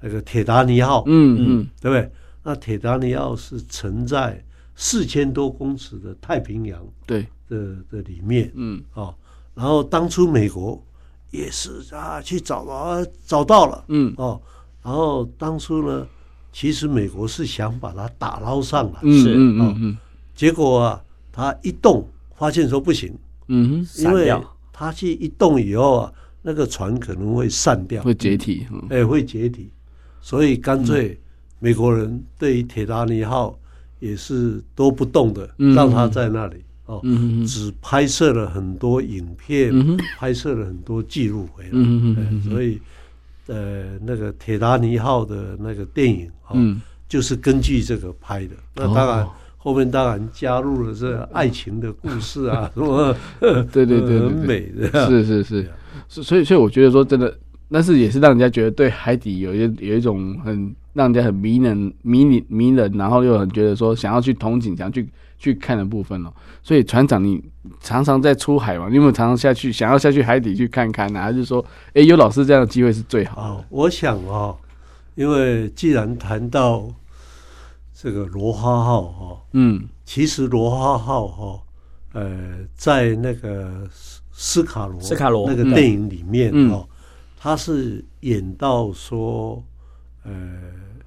[0.00, 2.10] 那个铁达尼号，嗯嗯，对不对？
[2.42, 4.42] 那铁达尼号是沉在
[4.74, 7.26] 四千多公尺的太平洋，对。
[7.48, 8.82] 的的里面，嗯。
[8.94, 9.14] 哦，
[9.54, 10.82] 然后当初美国
[11.30, 14.12] 也是啊去找啊找到了，嗯。
[14.16, 14.40] 哦，
[14.82, 16.06] 然后当初呢，
[16.52, 19.98] 其实美国是想把它打捞上来，是嗯嗯嗯，
[20.34, 22.04] 结果啊，它一动
[22.34, 23.16] 发现说不行，
[23.48, 24.32] 嗯哼，因为
[24.72, 29.70] 它去一动以后啊，那个船可能会散掉，会解体，哎，会解体。
[30.26, 31.16] 所以干脆
[31.60, 33.56] 美国人对于铁达尼号
[34.00, 37.00] 也是都不动的，让它在那里哦，
[37.46, 39.72] 只拍摄了很多影片，
[40.18, 41.70] 拍摄了很多记录回来。
[42.50, 42.80] 所以
[43.46, 46.58] 呃，那个铁达尼号的那个电影哦，
[47.08, 48.56] 就是根据这个拍的。
[48.74, 53.16] 那当然后面当然加入了这爱情的故事啊，什么
[53.70, 55.70] 对对对，很美的，是是是，
[56.08, 57.32] 所以所以我觉得说真的。
[57.70, 66.32] 但是也是让人家觉得对海底有一有一种很让人家很迷人、迷你迷人，然后又很觉得说想要去同景、想要去去看的部分哦。
[66.62, 67.42] 所以船长，你
[67.80, 68.88] 常常在出海嘛？
[68.88, 71.20] 你有没有常常下去想要下去海底去看看呢？
[71.20, 73.64] 还是说，哎，有老师这样的机会是最好的？
[73.68, 74.56] 我想哦，
[75.16, 76.88] 因为既然谈到
[77.92, 81.60] 这个罗哈号哈，嗯，其实罗哈号哈，
[82.12, 83.86] 呃，在那个
[84.32, 86.86] 斯卡罗斯卡罗那个电影里面哦。
[87.46, 89.62] 他是演到说，
[90.24, 90.32] 呃，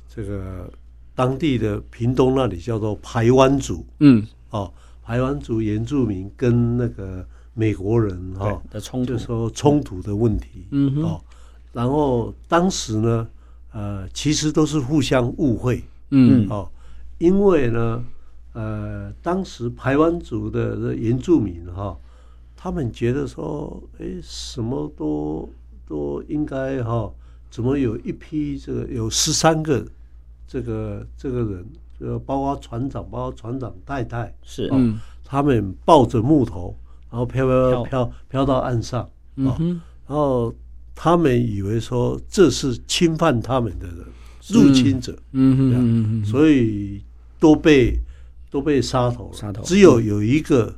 [0.08, 0.72] 这个
[1.14, 4.72] 当地的屏东那里叫做排湾族，嗯，哦，
[5.04, 11.04] 排湾族原住民跟那个美国人哈、哦、的冲突，就说冲突的问题，嗯哼。
[11.04, 11.22] 哦，
[11.74, 13.28] 然后当时呢，
[13.74, 16.72] 呃，其实都是互相误会，嗯，哦，
[17.18, 18.02] 因为呢，
[18.54, 21.98] 呃，当时排湾族的原住民哈、哦，
[22.56, 25.50] 他们觉得说，哎，什么都。
[25.90, 27.12] 都应该哈，
[27.50, 29.84] 怎么有一批这个有十三个
[30.48, 31.66] 这个这个人，
[31.98, 36.78] 呃，包括船长，包括船长太太，是，嗯，他们抱着木头，
[37.10, 37.84] 然后飘飘。
[37.84, 40.54] 飘飘到岸上，嗯，然后
[40.94, 44.06] 他们以为说这是侵犯他们的人，
[44.50, 45.58] 入侵者，嗯。
[45.58, 47.04] 哼嗯，所以
[47.40, 48.00] 都被
[48.52, 50.76] 都被杀头了，杀头，只有有一个。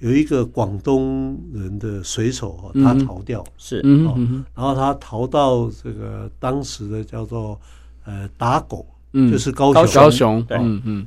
[0.00, 7.60] 有一个广东人的水手，他逃掉，是，然后他逃到这个当时的叫做
[8.04, 10.56] 呃打狗，就是高雄，高雄，对，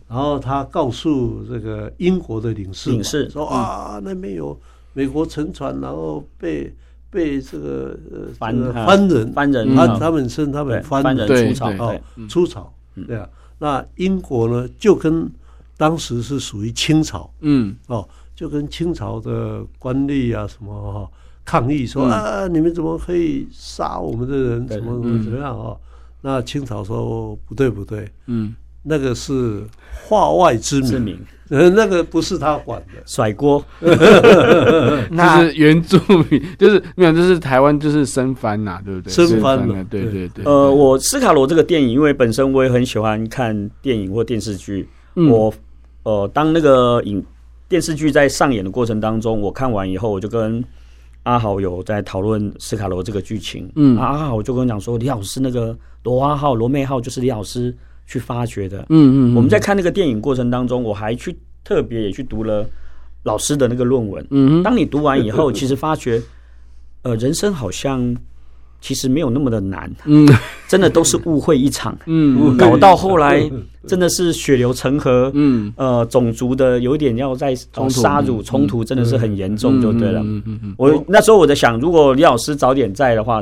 [0.09, 3.29] 然后他告诉这个英国的领事，领事。
[3.29, 4.59] 说啊，那边有
[4.91, 6.73] 美国沉船，然后被
[7.09, 7.97] 被这个
[8.37, 11.95] 番番人，番人，他他们称他们番人出草，啊，
[12.27, 12.73] 出草，
[13.07, 15.31] 对啊，那英国呢就跟
[15.77, 18.05] 当时是属于清朝，嗯，哦。
[18.41, 21.07] 就跟清朝的官吏啊什么哈
[21.45, 24.67] 抗议说啊，你们怎么可以杀我们的人？
[24.67, 25.77] 怎么怎么怎么样啊？
[26.21, 29.63] 那清朝说不对不对，嗯，那个是
[30.07, 31.19] 化外之名。
[31.49, 35.99] 呃，那个不是他管的，甩锅， 就是原住
[36.31, 39.13] 民，就是没有，就是台湾就是生番呐，对不对？
[39.13, 40.43] 生番的，对对对。
[40.45, 45.53] 呃，我斯卡罗这个电影，因为本身我也很喜欢看电影或电视剧，我
[46.03, 47.23] 呃，当那个影
[47.71, 50.63] 电视剧在上演的过程当中，我看完以后，我就跟
[51.23, 53.71] 阿豪有在讨论斯卡罗这个剧情。
[53.75, 57.73] 嗯，阿豪就跟我讲说，李老师那个罗阿号、罗妹号就是李老师。
[58.07, 62.67] 去发掘的，嗯嗯，我们在看那个电影过程当中，我还去特别也去读了
[63.23, 66.21] 老师的那个论文，嗯，当你读完以后，其实发觉，
[67.03, 68.13] 呃，人生好像
[68.81, 70.27] 其实没有那么的难，嗯，
[70.67, 73.49] 真的都是误会一场， 嗯，搞到后来
[73.87, 83.41] 真的是血流成河，嗯，呃，种族的有点要在杀戮冲突，真的是很严重，就对了，嗯嗯嗯，我那时候我在想，如果李老师早点在的话。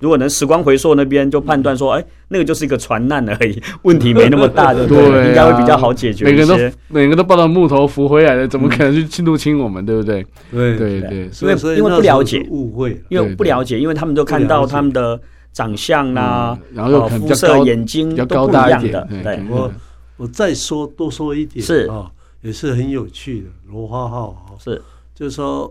[0.00, 5.28] 如果能时光回溯那边，就判断说，哎，那个就是一个船难而已， 问题没那么大，对不对？
[5.28, 6.24] 应该会比较好解决。
[6.24, 10.26] 每个人都每个都抱到木头浮回来的，怎么可能去入侵我们，对不对？
[10.50, 10.76] 对。
[10.76, 15.20] 对对，因为因为不了解，误会，因为不了解，因为他们都看到他们的
[15.52, 19.06] 长相啦，然后肤色、眼睛都不一样的。
[19.22, 19.70] 对，我
[20.16, 22.10] 我再说多说一点是啊，
[22.40, 23.46] 也是很有趣的。
[23.70, 24.80] 罗花号是，
[25.14, 25.70] 就是说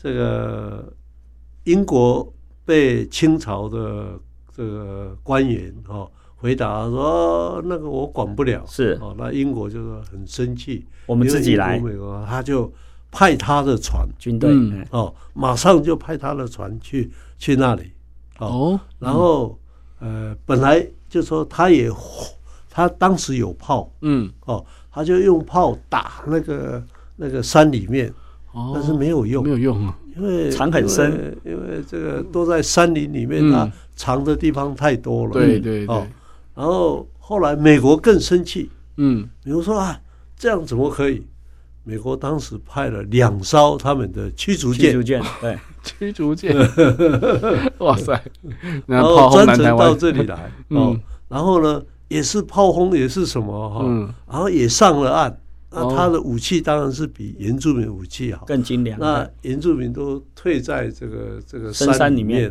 [0.00, 0.92] 这个
[1.64, 2.30] 英国。
[2.64, 4.18] 被清朝的
[4.54, 8.98] 这个官员哦回答说，那个我管不了，是。
[9.00, 12.70] 哦，那英国就是很生气，我们自己来，美国他就
[13.10, 14.06] 派他的船。
[14.18, 14.54] 军队
[14.90, 17.90] 哦，马上就派他的船去去那里。
[18.38, 19.58] 哦，然后
[20.00, 21.90] 呃本来就说他也
[22.68, 24.30] 他当时有炮，嗯。
[24.44, 26.82] 哦，他就用炮打那个
[27.16, 28.12] 那个山里面，
[28.74, 29.98] 但是没有用，没有用啊。
[30.16, 35.32] 因为藏很深，因为这个都在山林里面，它藏的地方太多了。
[35.32, 36.06] 对对哦。
[36.54, 40.00] 然后后来美国更生气，嗯，比如说啊，
[40.36, 41.26] 这样怎么可以？
[41.86, 46.56] 美国当时派了两艘他们的驱逐舰，驱逐舰，对， 驱逐舰。
[47.80, 48.24] 哇塞！
[48.86, 50.98] 然后专程到这里来，哦，
[51.28, 53.84] 然后呢，也是炮轰，也是什么哈，
[54.30, 55.38] 然后也上了岸。
[55.74, 58.98] 那他的武器当然是比原住民武器好，更精良。
[58.98, 62.50] 那原住民都退在这个这个山里面，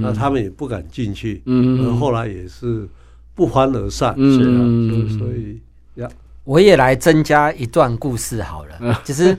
[0.00, 1.42] 那他们也不敢进去。
[1.46, 2.86] 嗯嗯，后来也是
[3.34, 4.14] 不欢而散。
[4.16, 5.60] 嗯，所以
[6.00, 6.08] 呀，
[6.44, 9.00] 我也来增加一段故事好了。
[9.04, 9.36] 其 实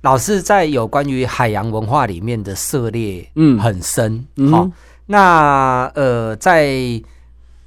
[0.00, 4.26] 老师在有关于海洋文化里面的涉猎，嗯，很深。
[4.50, 4.70] 好，
[5.06, 7.00] 那呃，在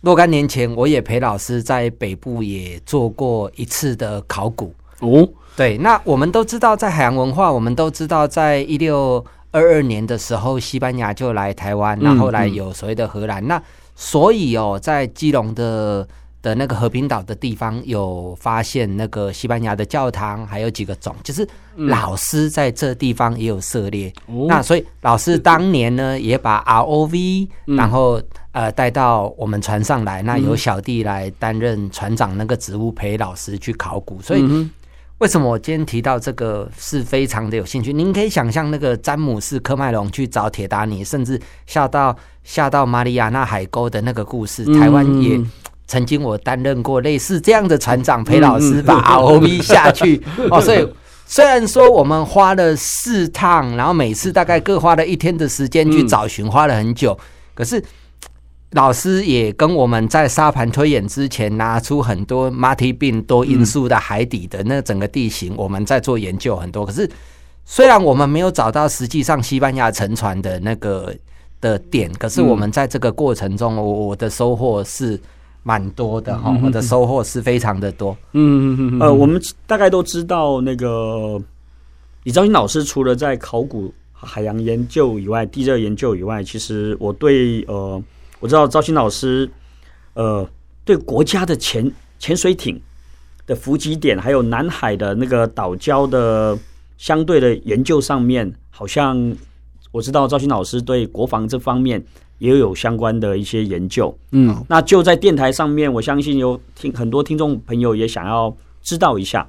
[0.01, 4.73] 若干年前，我也陪老师在北部也做过一次的考古。
[5.05, 13.41] 哦，对，那我们都知道，在海洋文化，我们都知道，在一六二二年的时候，西班牙就来台湾，然后来有所谓的荷兰。
[13.43, 13.63] 嗯嗯、那
[13.95, 16.05] 所以哦，在基隆的
[16.41, 24.11] 的那个和平岛的地方，有发现那个西班牙的教堂，还有几个种，就是老师在这地方也有涉猎。
[24.27, 34.69] 嗯、那所以老师当年呢，也把 ROV，然后呃带到我们船上来，那由小弟来担任船长那个职务，陪老师去考古，所以。
[35.15, 37.93] 嗯为什么我今天提到这个是非常的有兴趣？
[37.93, 44.65] 您可以想象那个詹姆斯·科麦隆去找铁达尼，甚至下到下到马里亚纳海沟的那个故事。
[44.77, 45.39] 台湾也
[45.87, 50.59] 曾经我担任过类似这样的船长， 陪老师把 ROV 下去 哦。
[50.59, 50.85] 所以
[51.25, 57.17] 虽然说我们花了四趟，然后每次大概各花了一天的时间去找寻，花了很久，
[57.53, 57.81] 可是。
[58.75, 66.85] 老师也跟我们在沙盘推演之前拿出很多马蹄病多因素的海底的那整个地形，我们在做研究很多。
[66.85, 67.09] 可是
[67.63, 71.15] 虽然我们没有找到实际上西班牙沉船的那个
[71.61, 75.17] 的点，可是我们在这个过程中，我我的收获是
[75.63, 78.11] 蛮多的哈，我的收获是非常的多。
[78.33, 78.99] 嗯嗯嗯。
[78.99, 81.41] 呃，我们大概都知道那个
[82.23, 88.03] 李昭兴老师除了在考古海洋研究以外，地热研究以外，其实我对呃。
[88.39, 89.49] 我知道赵鑫老师，
[90.13, 90.47] 呃，
[90.83, 92.79] 对国家的潜潜水艇
[93.47, 96.57] 的伏击点，还有南海的那个岛礁的
[96.97, 99.35] 相对的研究上面，好像
[99.91, 102.03] 我知道赵鑫老师对国防这方面
[102.39, 104.15] 也有相关的一些研究。
[104.31, 109.47] 嗯，那就在电台上面，我相信有听很多听众朋友也想要知道一下。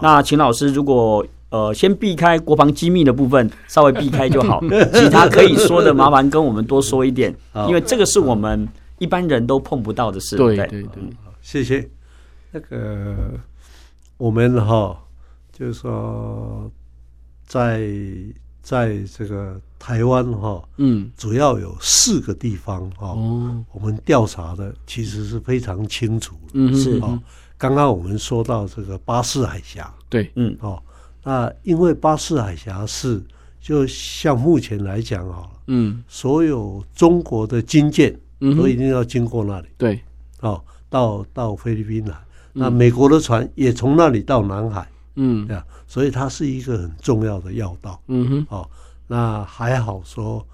[0.00, 1.26] 那秦老师如果。
[1.50, 4.60] 呃，先避开国防机密的部分，稍微避开就好。
[4.92, 7.34] 其他可以说的，麻烦跟我们多说一点，
[7.68, 8.68] 因为这个是我们
[8.98, 10.36] 一般人都碰不到的事。
[10.36, 10.88] 对对对，
[11.40, 11.88] 谢谢。
[12.50, 13.16] 那个
[14.16, 14.98] 我们哈，
[15.52, 16.70] 就是说
[17.46, 17.88] 在
[18.62, 27.20] 在这个台湾哈，嗯，主要有四个地方哈，哦，我们调查的其实是非常清楚，嗯，是啊。
[27.58, 30.82] 刚刚我们说到这个巴士海峡，对，嗯，哦，
[31.26, 33.20] 那因为巴士海峡是
[33.60, 40.00] 就像目前来讲啊，嗯，所有中国的军舰都一定要经过那里，对，
[40.38, 42.14] 哦，到到菲律宾来，
[42.52, 48.70] 那美国的船也从那里到南海，嗯，对啊，所以它是一个很重要的要道，嗯哼，哦，
[49.08, 50.46] 那还好说，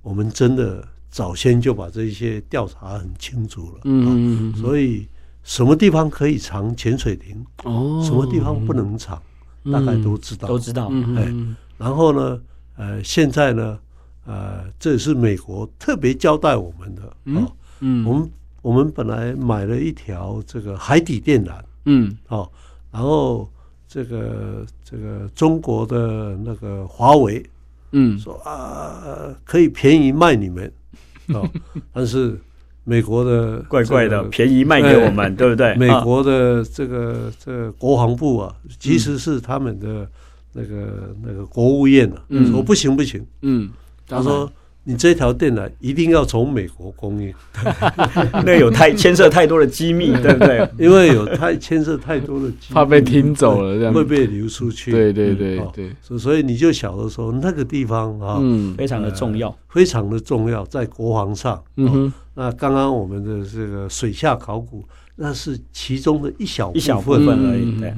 [0.00, 5.08] 我们真的早先就把这些调查很清楚了，嗯，所以。
[5.42, 7.44] 什么地方可以藏潜水艇？
[7.64, 9.20] 哦，什么地方不能藏？
[9.64, 10.90] 嗯、大概都知道，都知道。
[11.16, 11.34] 哎，
[11.78, 12.40] 然后呢，
[12.76, 13.78] 呃，现在呢，
[14.26, 17.02] 呃，这也是美国特别交代我们的。
[17.40, 18.30] 哦、嗯，我们
[18.62, 21.54] 我们本来买了一条这个海底电缆。
[21.84, 22.50] 嗯，哦，
[22.90, 23.50] 然后
[23.88, 27.44] 这个这个中国的那个华为，
[27.92, 30.72] 嗯，说啊，可以便宜卖你们。
[31.28, 31.48] 哦，
[31.92, 32.38] 但是。
[32.84, 35.74] 美国的怪怪的便宜卖给我们，对不对？
[35.76, 40.08] 美国的这个这个国防部啊，其实是他们的
[40.52, 43.70] 那个那个国务院啊，说不行不行，嗯，
[44.06, 44.50] 他说。
[44.84, 47.32] 你这条电缆一定要从美国供应，
[48.44, 50.66] 那有太牵涉太多的机密，对不对？
[50.78, 54.90] 因为有太牵涉太多的机密，怕被听走了，这样会被流出去。
[54.90, 61.62] 对对对对，所以你就晓得说那个地方啊，嗯，非常的重要，非常的重要，在国防上。
[61.76, 64.82] 嗯哼，那刚刚我们的这个水下考古，
[65.16, 67.78] 那是其中的一小一小部分而已。
[67.78, 67.94] 对，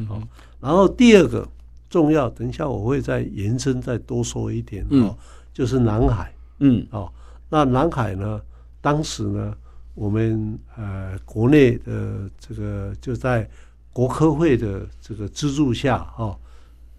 [0.61, 1.47] 然后第二个
[1.89, 5.17] 重要，等一下我会再延伸再多说一点哦，
[5.55, 6.32] 就是南海。
[6.59, 7.13] 嗯，哦，
[7.49, 8.41] 那南海呢？
[8.81, 9.55] 当时呢，
[9.95, 13.49] 我们呃国内的这个就在
[13.93, 16.39] 国科会的这个资助下，哈、哦，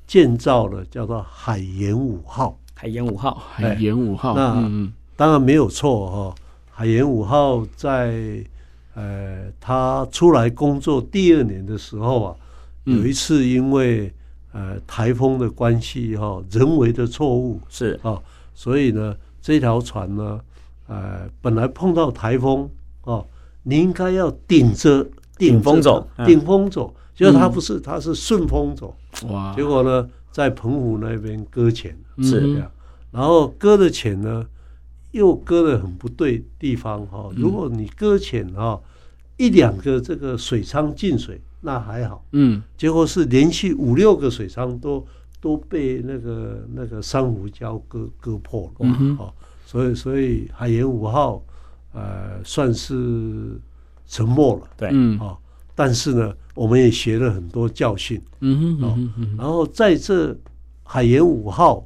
[0.07, 2.57] 建造了叫做海盐五号。
[2.73, 4.33] 海盐五号，海盐五号。
[4.33, 6.35] 那、嗯、当然没有错哈、哦。
[6.71, 8.41] 海盐五号在
[8.93, 12.35] 呃，他出来工作第二年的时候啊，
[12.85, 14.09] 嗯、有一次因为
[14.53, 18.23] 呃台风的关系哈、哦，人为的错误是啊、哦，
[18.53, 19.13] 所以呢。
[19.43, 20.39] 这条船呢，
[20.87, 22.69] 呃，本来碰到台风
[23.03, 23.27] 哦，
[23.63, 25.05] 你应该要顶着
[25.37, 28.95] 顶风走，顶风走，结果它不是，它是顺风走。
[29.27, 29.53] 哇！
[29.53, 32.71] 结果呢，在澎湖那边搁浅，是这样。
[33.11, 34.45] 然后搁的浅呢，
[35.11, 37.29] 又搁的很不对地方哈。
[37.35, 38.79] 如果你搁浅哈，
[39.35, 42.23] 一两个这个水舱进水，那还好。
[42.31, 42.63] 嗯。
[42.77, 45.05] 结果是连续五六个水舱都。
[45.43, 49.33] 都被那个那个珊瑚礁割割破了，嗯，哦，
[49.65, 51.43] 所以所以海盐五号
[51.91, 53.59] 呃算是
[54.07, 55.37] 沉没了，对，嗯，哦，
[55.75, 58.97] 但是呢，我们也学了很多教训，嗯哼，哦，
[59.37, 60.33] 然后在这
[60.83, 61.85] 海盐五号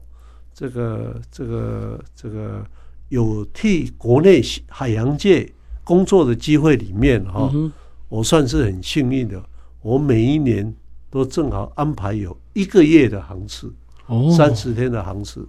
[0.54, 2.64] 这个这个这个
[3.10, 5.52] 有替国内海洋界
[5.84, 7.52] 工作的机会里面哈，
[8.08, 9.44] 我算是很幸运的，
[9.82, 10.72] 我每一年。
[11.10, 13.72] 都正好安排有一个月的航次，
[14.36, 15.48] 三十天的航次，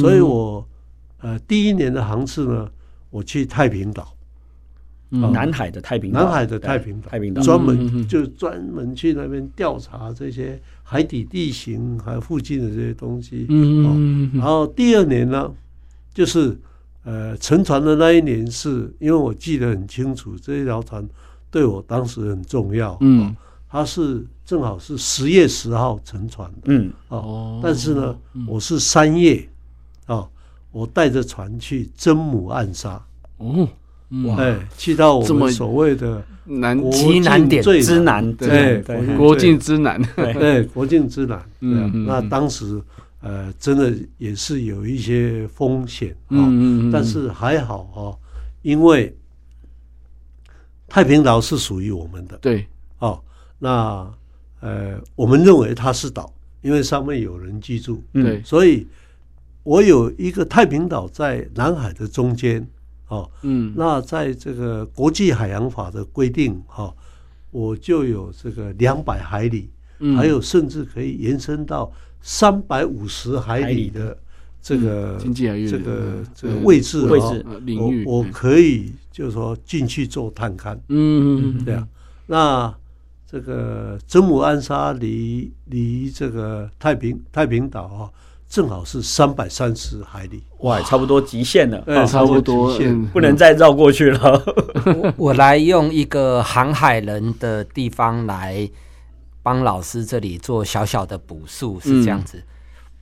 [0.00, 0.66] 所以我
[1.20, 2.68] 呃第一年的航次呢，
[3.10, 4.12] 我去太平岛，
[5.10, 7.40] 南海的太平岛，南海的太平岛，太平岛。
[7.40, 13.46] 专门就专门去那边调查这些海底地形还有附近的这些东西，
[14.34, 15.48] 然后第二年呢，
[16.12, 16.58] 就是
[17.04, 21.08] 呃沉船的那一年，是因为我记得很清楚，这一条船
[21.52, 23.36] 对我当时很重要，嗯。
[23.70, 28.16] 他是正好是十月十号沉船的，嗯，哦，但是呢，
[28.46, 29.46] 我是三月，
[30.06, 30.26] 哦，
[30.72, 33.04] 我带着船去真母暗沙，
[33.36, 33.68] 哦，
[34.24, 38.82] 哇，哎，去到我们所谓的南极南点之南，对，
[39.18, 42.80] 国境之南，对，国境之南，嗯，那当时
[43.20, 48.18] 呃，真的也是有一些风险，嗯，但是还好哦，
[48.62, 49.14] 因为
[50.88, 52.66] 太平岛是属于我们的，对，哦。
[53.58, 54.08] 那
[54.60, 56.32] 呃，我们认为它是岛，
[56.62, 58.02] 因为上面有人居住。
[58.12, 58.86] 对，所以
[59.62, 62.68] 我有一个太平岛在南海的中间。
[63.08, 66.94] 哦，嗯，那在这个国际海洋法的规定，哈，
[67.50, 71.90] 我就有这个两百海里，嗯还有甚至可以延伸到
[72.20, 74.14] 三百五十海里的
[74.60, 80.76] 这个经济海域这个这个位置位置领域，我可以就是说进去做探勘。
[80.88, 81.88] 嗯嗯，对啊，
[82.26, 82.77] 那。
[83.30, 88.08] 这个真母暗沙离离这个太平太平岛啊，
[88.48, 94.42] 正好是三百三十海里，哇，差不多极限了，对，差不多极限，不能再绕过去了。
[94.84, 98.66] 我我来用一个航海人的地方来
[99.42, 102.42] 帮老师这里做小小的补述，是这样子。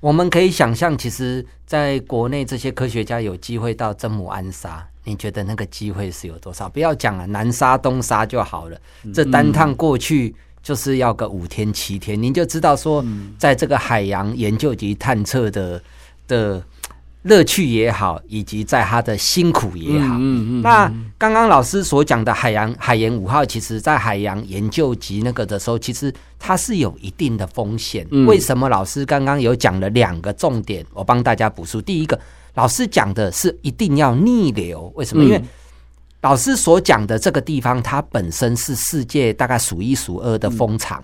[0.00, 6.68] 我们可以想象，其实在国内这些科学家有机会到真母安沙，你觉得那个机会是有多少？
[6.68, 8.78] 不要讲了，南沙东沙就好了，
[9.14, 13.04] 这单趟过去就是要个五天七天，您就知道说，
[13.38, 15.82] 在这个海洋研究及探测的
[16.26, 16.62] 的。
[17.26, 20.14] 乐趣也好，以及在他的辛苦也好。
[20.14, 28.06] 嗯嗯嗯、那刚刚老师所讲的海洋海盐五号，其实在海洋研究及那个的时候，其实它是有一定的风险。
[28.12, 30.86] 嗯、为什么老师刚刚有讲了两个重点？
[30.94, 31.82] 我帮大家补述。
[31.82, 32.18] 第一个，
[32.54, 34.92] 老师讲的是一定要逆流。
[34.94, 35.24] 为什么？
[35.24, 35.42] 因为
[36.20, 41.02] 老师所讲的这个地方，它本身是世界大概数一数二的风场。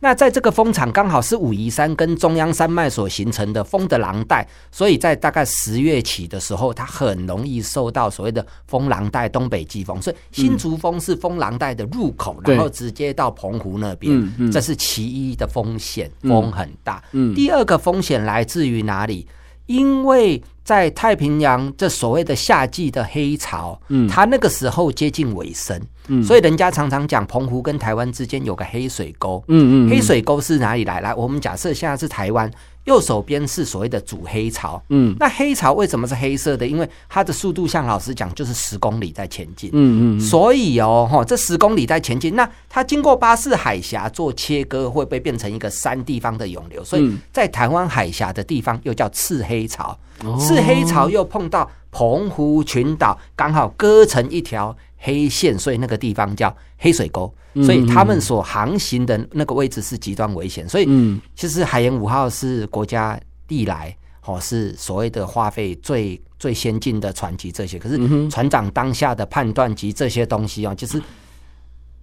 [0.00, 17.02] 嗯那在这个风场刚好是武夷山跟中央山脉所形成的风的廊带，所以在大概十月起的时候，它很容易受到所谓的风廊带东北季风，所以新竹风是风廊带的入口，然后直接到澎湖那边，这是其一的风险，风很大。
[17.34, 19.26] 第二个风险来自于哪里？
[19.66, 31.00] 因为在太平洋这所谓的夏季的黑潮，嗯，它那个时候接近尾声，嗯，所以人家常常讲澎湖跟台湾之间有个黑水沟，嗯嗯，黑水沟是哪里来？
[31.00, 32.50] 来，我们假设现在是台湾。
[32.84, 36.66] 右手边是所谓的主黑潮，嗯，那黑潮为什么是黑色的？
[36.66, 46.84] 因为它的速度，像老师讲，就是十公里在前进，嗯嗯，所以哦，哈，这十公里在前进，那它经过巴士海峡做切割，会不会变成一个山地方的涌流？
[46.84, 49.98] 所以在台湾海峡的地方又叫赤黑潮，
[50.38, 57.32] 赤黑潮又碰到澎湖群岛，刚好割成一条黑线，所以那个地方叫黑水沟。
[57.62, 60.88] 所以他们所航行的那个位置是极端危险，所以
[61.36, 63.96] 其实海盐五号是国家历来
[64.26, 67.96] 哦是所谓的花费最最先进的船级这些，可是
[68.28, 71.00] 船长当下的判断及这些东西哦，其实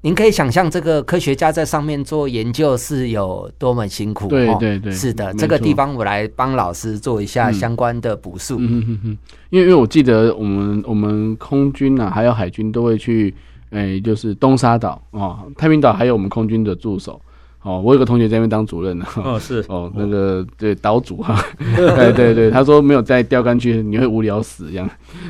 [0.01, 4.27] 您可以想象这个科学家在上面做研究是有多么辛苦。
[4.27, 8.57] 对对对，是的，这个地方我来帮老师做一下相关的补述。
[8.59, 9.17] 嗯嗯嗯，
[9.49, 13.33] 因为因为我记得我们我们空军啊，还有海军都会去。
[13.73, 17.21] 哎、欸，就是东沙岛哦，太平岛还有我们空军的驻守
[17.63, 17.79] 哦。
[17.81, 19.05] 我有个同学在那边当主任呢。
[19.15, 24.89] 哦，是哦，那个对岛主 哈，对对对，他说没有在钓竿区，你会无聊死这样。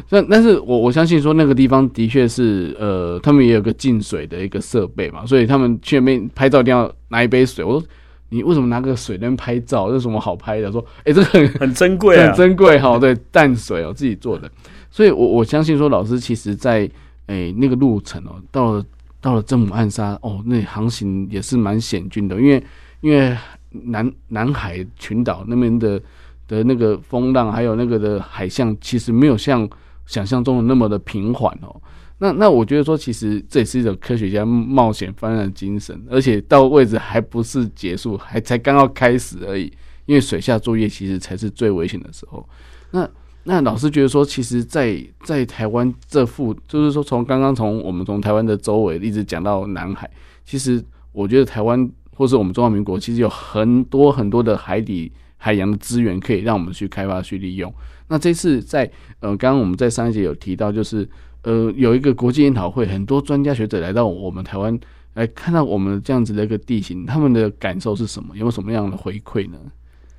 [0.10, 7.64] 但但是我我相信说那个地方的确是呃，他们也有个净水的一个设备嘛，所以他们去那边拍照一定要拿一杯水。
[7.64, 7.84] 我说
[8.30, 9.88] 你为什么拿个水在那边拍照？
[9.88, 10.72] 这有什么好拍的？
[10.72, 12.98] 说哎、欸，这个很 很珍贵啊， 很珍贵哈。
[12.98, 14.50] 对，淡水哦，自己做的。
[14.90, 16.90] 所以我我相信说老师其实在。
[17.28, 18.86] 哎、欸，那个路程哦，到了
[19.22, 22.64] 到了正午暗沙哦，那航行也是蛮险峻的，因为
[23.02, 23.38] 因为
[23.70, 26.02] 南南海群岛那边的
[26.48, 29.70] 的那个风浪，还有那个的海象，其实没有像
[30.06, 31.80] 想象中的那么的平缓哦。
[32.18, 39.72] 那那我觉得说，其实这也是一种科学家冒险犯难的精神，而且到位置还不是结束，还才刚要开始而已。
[40.06, 42.48] 因为水下作业其实才是最危险的时候。
[42.90, 43.10] 那
[43.44, 50.08] 那老师觉得说，其实在，在台湾这附，就是说从刚刚从我们从台湾的周围一直讲到南海，
[50.46, 57.74] 其实我觉得台湾或是我们中华民国，其实有很多很多的海底海洋的资源可以让我们去开发去利用。
[58.10, 58.90] 那这次在
[59.22, 61.10] 呃，刚刚我们在上一节有提到，就是
[61.42, 64.80] 呃，有一个国际研讨会，很多专家学者来到我们台湾
[65.16, 68.36] 来看到我们这样子的一个地形，他们的感受是什么？
[68.36, 69.58] 有没有什么样的回馈呢？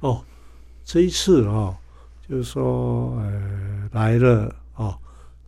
[0.01, 0.23] 哦，
[0.85, 1.77] 这一次啊、哦。
[2.33, 4.97] 就是说，呃，来了哦，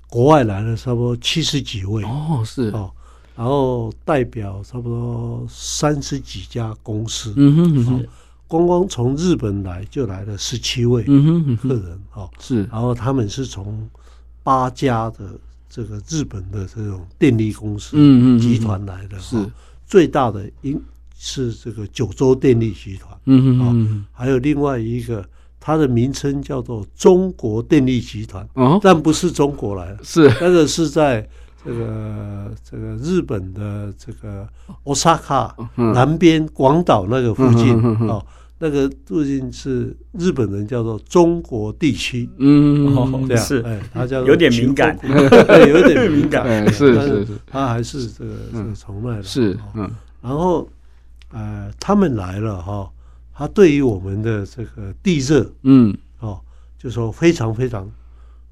[0.07, 2.05] 国外来了差不多七十几位。
[2.05, 2.65] 哦，是。
[2.73, 2.93] 哦，
[3.35, 8.07] 然后代表差不多三十几家公司，嗯哼，嗯哼，
[8.47, 13.89] 光光从日本来就来了十七位客人，哦，是，然后他们是从
[14.43, 19.39] 八家的这个日本的这种电力公司，嗯嗯，集团来的，是。
[19.87, 20.79] 最大的，应
[21.17, 25.27] 是这个九州电力集团，嗯嗯，还有另外一个。
[25.67, 30.31] 它的名称叫做中国电力集团，哦，但不是中国来的，是。
[30.39, 31.27] 那个是在
[31.65, 34.47] 这个这个日本的这个
[34.85, 37.75] Osaka 南边广岛那个附近
[38.07, 38.23] 哦，
[38.59, 42.95] 那个附近是日本人叫做中国地区，嗯，
[43.27, 49.91] 这样是，哎，他叫有点敏感，对， 有点敏感，是是是，他还是这个这个从那的，是，嗯，
[50.21, 50.69] 然后
[51.33, 52.87] 呃，他们来了哈。
[53.37, 56.41] 他对于我们的这个地热，嗯，哦，
[56.79, 57.91] 就说非常非常，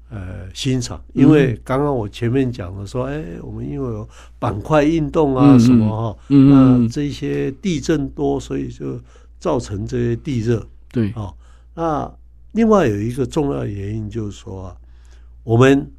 [0.09, 1.01] 呃，欣赏。
[1.13, 4.07] 因为刚刚我前面讲了说，哎，我们因为有
[4.37, 8.99] 板块运动啊什么哈，那这些地震多，所以就
[9.39, 10.67] 造成这些地热。
[10.91, 11.33] 对，哦，
[11.73, 12.13] 那
[12.51, 14.77] 另外有一个重要原因就是说啊，
[15.45, 15.89] 我们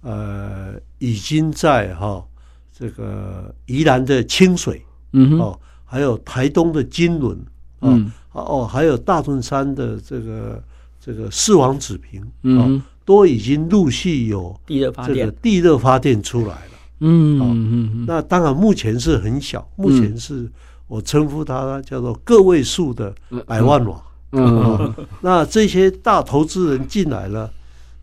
[0.00, 2.24] 呃已经在哈
[2.72, 4.82] 这个宜兰的清水，
[5.12, 7.38] 嗯，哦，还有台东的金轮，
[7.82, 8.10] 嗯。
[8.32, 10.62] 哦，还有大屯山的这个
[11.00, 16.72] 这个四王子坪，嗯、哦，都已经陆续有地热发电，这个地热发电出来了。
[17.00, 20.50] 嗯嗯嗯，那当然目前是很小，目前是
[20.86, 23.14] 我称呼它叫做个位数的
[23.46, 24.02] 百万瓦。
[24.32, 24.56] 嗯，嗯。
[24.58, 27.50] 哦、那这些大投资人进来了，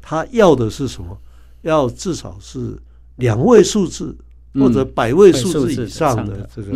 [0.01, 1.17] 他要的是什么？
[1.63, 2.78] 要至少是
[3.17, 4.15] 两位数字
[4.53, 6.71] 或者百位数字以上的这个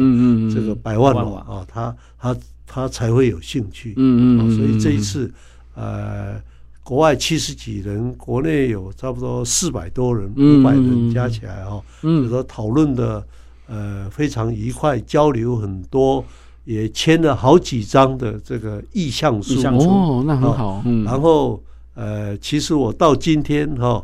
[0.53, 2.35] 这个百万瓦啊，他他
[2.71, 3.93] 他才会有兴趣。
[3.97, 5.29] 嗯嗯，所以这一次
[5.75, 6.39] 呃。
[6.83, 13.23] 国外七十几人，国内有差不多四百多人，五百人加起来哈，就说讨论的
[13.67, 16.25] 呃非常愉快，交流很多，
[16.65, 19.61] 也签了好几张的这个意向书。
[19.61, 20.83] 哦，那很好。
[21.05, 21.61] 然后
[21.93, 24.03] 呃，其实我到今天哈，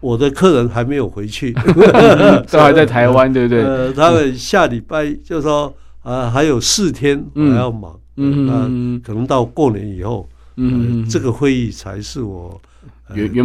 [0.00, 1.52] 我的客人还没有回去，
[2.50, 3.62] 都还在台湾，对不对？
[3.64, 5.72] 呃，他们下礼拜就说
[6.08, 10.26] 啊，还有四天还要忙，嗯，可能到过年以后。
[10.60, 12.60] 嗯，这个会议才是我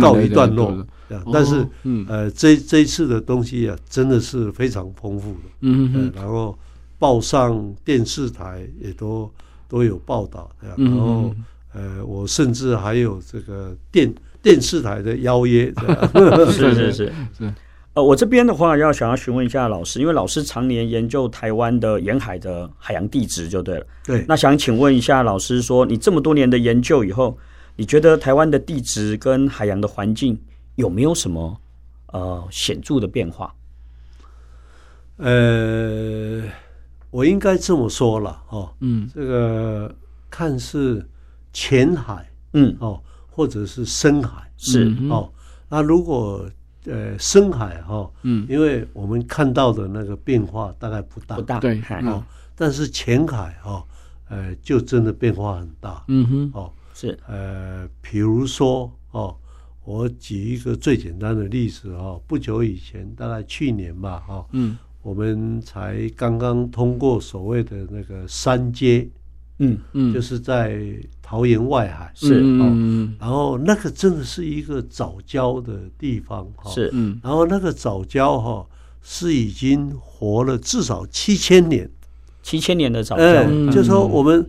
[0.02, 0.84] 告一段落。
[1.32, 1.64] 但是，
[2.08, 5.50] 呃，这这一次的东西啊，真的是非常丰富的。
[5.60, 6.58] 嗯，然后
[6.98, 9.32] 报上电视台也都
[9.68, 10.50] 都有报道。
[10.60, 11.32] 然后，
[11.72, 14.12] 呃，我甚至还有这个电
[14.42, 15.72] 电视台的邀约。
[16.52, 17.54] 是是是是。
[17.96, 23.86] 呃，我这边的话要想要询问一下老师，因为老师常年研究台湾的沿海的海洋地质，就对了。
[24.04, 24.26] 对。
[24.28, 27.38] 那想请问一下老师，说你这么多年的研究以后，
[27.76, 30.36] 你觉得台湾的地质跟海洋的环境
[30.74, 31.56] 有没有什么
[32.08, 33.54] 呃显著的变化？
[35.18, 36.42] 呃，
[37.12, 39.94] 我应该这么说了哦，嗯，这个
[40.32, 41.08] 看是
[41.54, 45.32] 浅海，嗯，哦，或者是深海，是哦，
[45.70, 46.44] 那如果。
[46.86, 52.24] 呃，深海哈，嗯，因为我们看到的那个变化大概不大，不大，对，哦，
[52.56, 53.86] 但是浅海哈，
[54.30, 59.36] 呃，就真的变化很大，嗯哼，哦，是，呃，比如说哦，
[59.86, 69.10] 我举一个最简单的例子哈，不久以前，大概去年吧，哈，嗯，我们才刚刚通过所谓的那个三阶。
[69.60, 69.78] 嗯。
[69.94, 70.82] 嗯，就是在
[71.26, 78.64] 桃园外海是，嗯，然后那个真的是一个早礁的地方哈，是，嗯，然后那个早礁哈
[79.02, 81.90] 是已经活了至少七千年，
[82.44, 84.48] 七千年的早礁，就说我们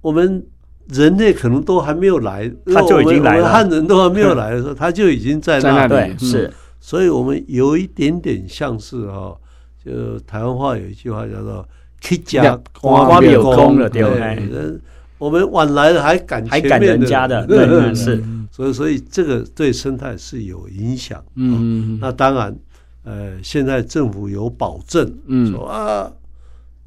[0.00, 0.44] 我们
[0.88, 9.36] 人类可能都还没有来，他就已经来了，汉人都还没有来的时候， 他就已经在那里，是，所以我们有一点点像是哈，
[9.84, 11.64] 就台湾话有一句话叫做。
[11.98, 14.02] 去家挖没有空了，对，
[15.18, 21.24] 我们晚来了还赶还赶人家的，对，是，所以所以这个对生态是有影响。
[21.34, 22.56] 嗯，那当然，
[23.04, 26.12] 呃，现在政府有保证，嗯，说啊，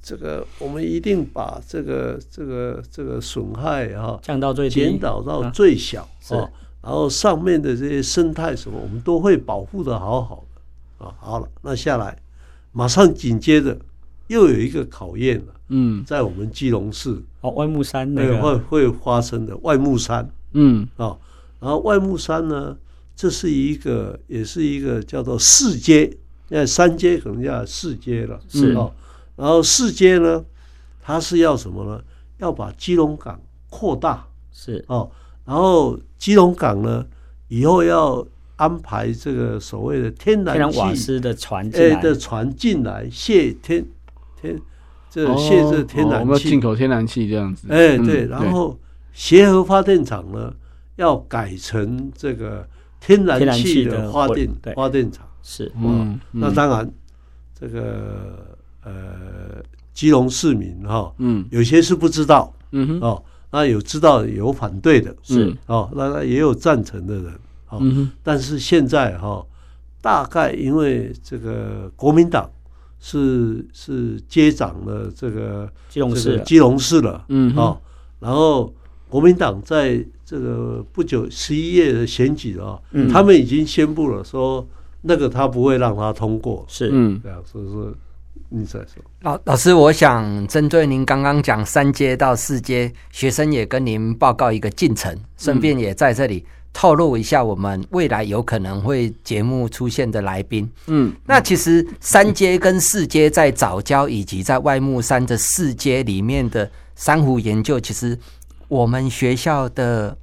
[0.01, 6.45] 这个我们一定把这个这个这个损害哈降到最低，减到到最小啊，
[6.83, 11.13] 然后上面的这些生态什么，我们都会保护的好好的啊。
[11.19, 12.17] 好了，那下来
[12.71, 13.77] 马上紧接着。
[14.29, 18.41] 又有一个考验了，嗯，在我们基隆市哦，外木山那个。
[18.41, 20.87] 会会发生的外木山，嗯。
[20.97, 21.17] 啊，
[21.59, 22.77] 然后外木山呢，
[23.15, 26.17] 这是一个也是一个叫做四街，
[26.49, 28.73] 那三街可能叫四街了，是。
[28.73, 28.91] 哦，
[29.35, 30.43] 然后四街呢，
[31.01, 32.01] 它是要什么呢？
[32.39, 33.39] 要把基隆港
[33.69, 34.83] 扩大，是。
[34.87, 35.09] 哦，
[35.45, 37.05] 然后基隆港呢，
[37.47, 42.01] 以后要安排这个所谓的天然气瓦斯的船进来。
[42.01, 43.85] 的船进来卸天。
[44.41, 44.59] 天，
[45.09, 47.67] 这卸这天然气，哦哦，我们要进口天然气这样子。
[47.69, 48.77] 哎，对，嗯、然后
[49.11, 50.53] 协和发电厂呢，
[50.97, 52.67] 要改成这个
[52.99, 55.25] 天然气的发电发电厂。
[55.41, 56.87] 是，嗯，那当然，
[57.59, 67.33] 这个呃，基隆市民哈，嗯，有些是不知道，嗯哼，哦，那有知道有反对的，是，哦，那也有赞成的人，
[67.69, 69.43] 哦，嗯哼，但是现在哈，
[70.01, 72.47] 大概因为这个国民党。
[72.99, 77.81] 是是接掌了这个基隆市，基隆市了，嗯，好，
[78.19, 78.73] 然后
[79.07, 82.79] 国民党在这个不久十一月的选举啊，
[83.11, 84.67] 他们已经宣布了说
[85.01, 87.93] 那个他不会让他通过，是，嗯，对啊，所以说
[88.49, 96.45] 你再说，老老师，我想针对您刚刚讲三阶到四阶，学生也跟您报告一个进程，顺便也在这里。
[96.71, 100.69] 透露一下，我们未来有可能会节目出现的来宾。
[100.87, 108.17] 嗯，那其实三阶跟四阶在早教以及在外木山的四阶里面的珊瑚研究，其实
[108.67, 110.15] 我们学校的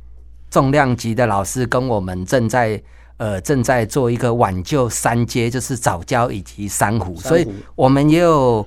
[0.50, 2.80] 重量级的老师跟我们正在
[3.18, 8.66] 呃正在做一个挽救三阶，就是早教以及珊瑚，所以我们也有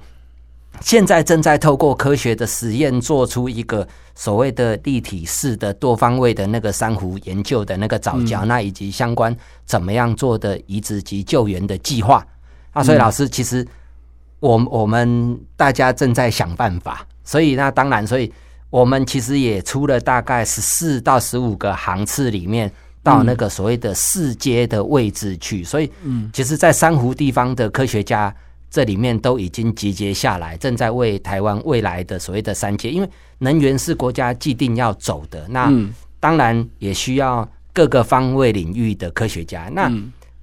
[0.82, 12.26] 现在正在透过科学的实验，做出一个所谓的立体式的多方位的那个珊瑚研究的那个藻礁，嗯、那以及相关怎么样做的移植及救援的计划。
[12.72, 13.66] 啊所以老师，其实
[14.40, 17.06] 我我们大家正在想办法。
[17.24, 18.32] 所以那当然，所以
[18.70, 22.72] 我们其实也出了大概十四到十五个航次里面，
[23.04, 25.64] 到那个所谓的四阶的位置去。
[25.64, 28.34] 所以，嗯，其实，在珊瑚地方的科学家。
[28.70, 33.10] 这里面都已经集结下来，正在为台湾未来的所谓的三阶，因为
[33.40, 35.72] 能源是国家既定要走的，那
[36.20, 39.70] 当然也需要各个方位领域的科学家。
[39.72, 39.92] 那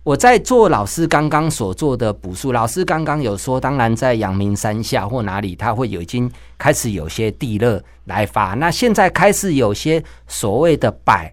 [0.02, 11.32] 我在做老师刚刚所做的补述，老师刚刚有说，当然在阳明山下或哪里，它会有已经开始有些地热来发，那现在开始有些所谓的百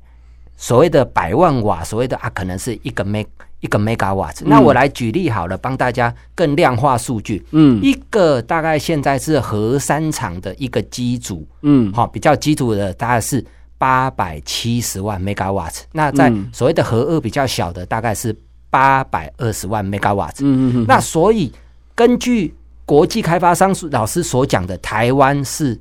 [0.55, 3.25] 所谓的百万瓦，所谓的啊，可能是一个 meg
[3.59, 7.45] 一个 megawatt，那我来举例好了，帮大家更量化数据。
[7.51, 13.43] 嗯，一个大概现在是核三厂的一个机组，嗯，好，比较基础的大概是
[13.77, 15.81] 八百七十万 megawatt。
[15.93, 18.35] 那在所谓的核二比较小的，大概是
[18.69, 20.35] 八百二十万 megawatt。
[20.39, 21.51] 嗯嗯，那所以
[21.95, 22.53] 根据
[22.85, 25.79] 国际开发商老师所讲的，台湾是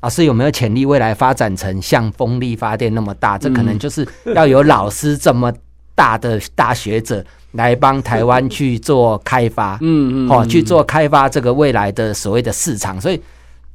[0.00, 3.38] 老师有没有潜力未来发展成像风力发电那么大？
[3.38, 5.52] 这可能就是要有老师这么。
[5.92, 7.22] 大的大学者
[7.52, 13.20] 来帮台湾去做开发， 嗯嗯，哦，去做开发这个未来的所谓的市场，所以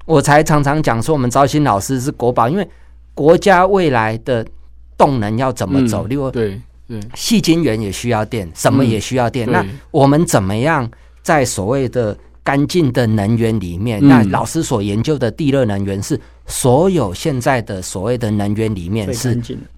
[0.06, 2.68] 我才常常讲说，我们招新老师是国宝，因为
[3.14, 4.44] 国家未来的
[4.98, 10.90] 动能要怎么走，例如对对，细晶圆也需要电，什么也需要电，那我们怎么样
[11.22, 14.02] 在所谓的干净的能源里面？
[14.08, 19.38] 那老师所研究的地热能源是所有现在的所谓的能源里面是。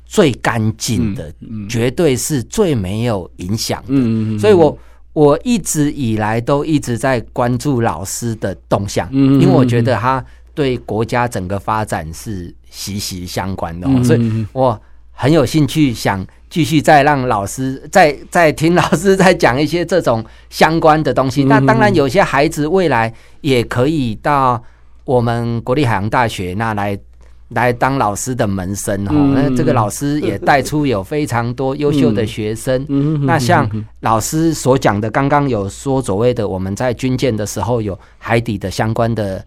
[0.09, 1.34] 最干净的，
[1.68, 4.39] 绝对是最没有影响的。
[4.39, 4.80] 所以我
[5.11, 10.24] 我一直以来都一直在关注老师的动向，因为我觉得他
[10.55, 14.03] 对国家整个发展是息息相关的。
[14.05, 21.43] 所以我很有兴趣，想继续再让老师再再听老师再讲一些这种相关的东西。
[21.43, 24.61] 那当然，有些孩子未来也可以到
[25.05, 26.97] 我们国立海洋大学那来。
[27.51, 32.85] 来当老师的门生哈，那这个老师也带出有非常多优秀的学生。
[33.25, 33.65] 那像
[34.01, 39.41] 老师所讲的，刚刚有说所谓的我们在军舰的时候有海底的相关的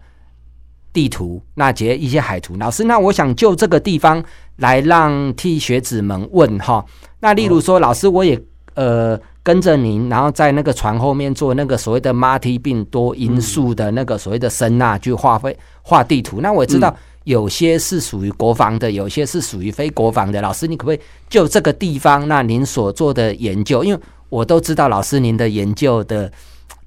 [0.93, 2.55] 地图，那截一些海图。
[2.57, 4.23] 老师，那我想就这个地方
[4.57, 6.85] 来让替学子们问哈。
[7.19, 8.39] 那例如说，老师我也
[8.75, 16.39] 呃跟着您，然后在那个船后面做那个所谓的马蹄病多因素的那个所谓的声呐去画绘画地图。
[16.41, 16.95] 那我知道。
[17.25, 20.41] 有些是属于国防的，有些是属于非国防的。
[20.41, 26.31] 老师，你可不可以就这个地方，那您所做的研究，因为我都知道老师您的研究的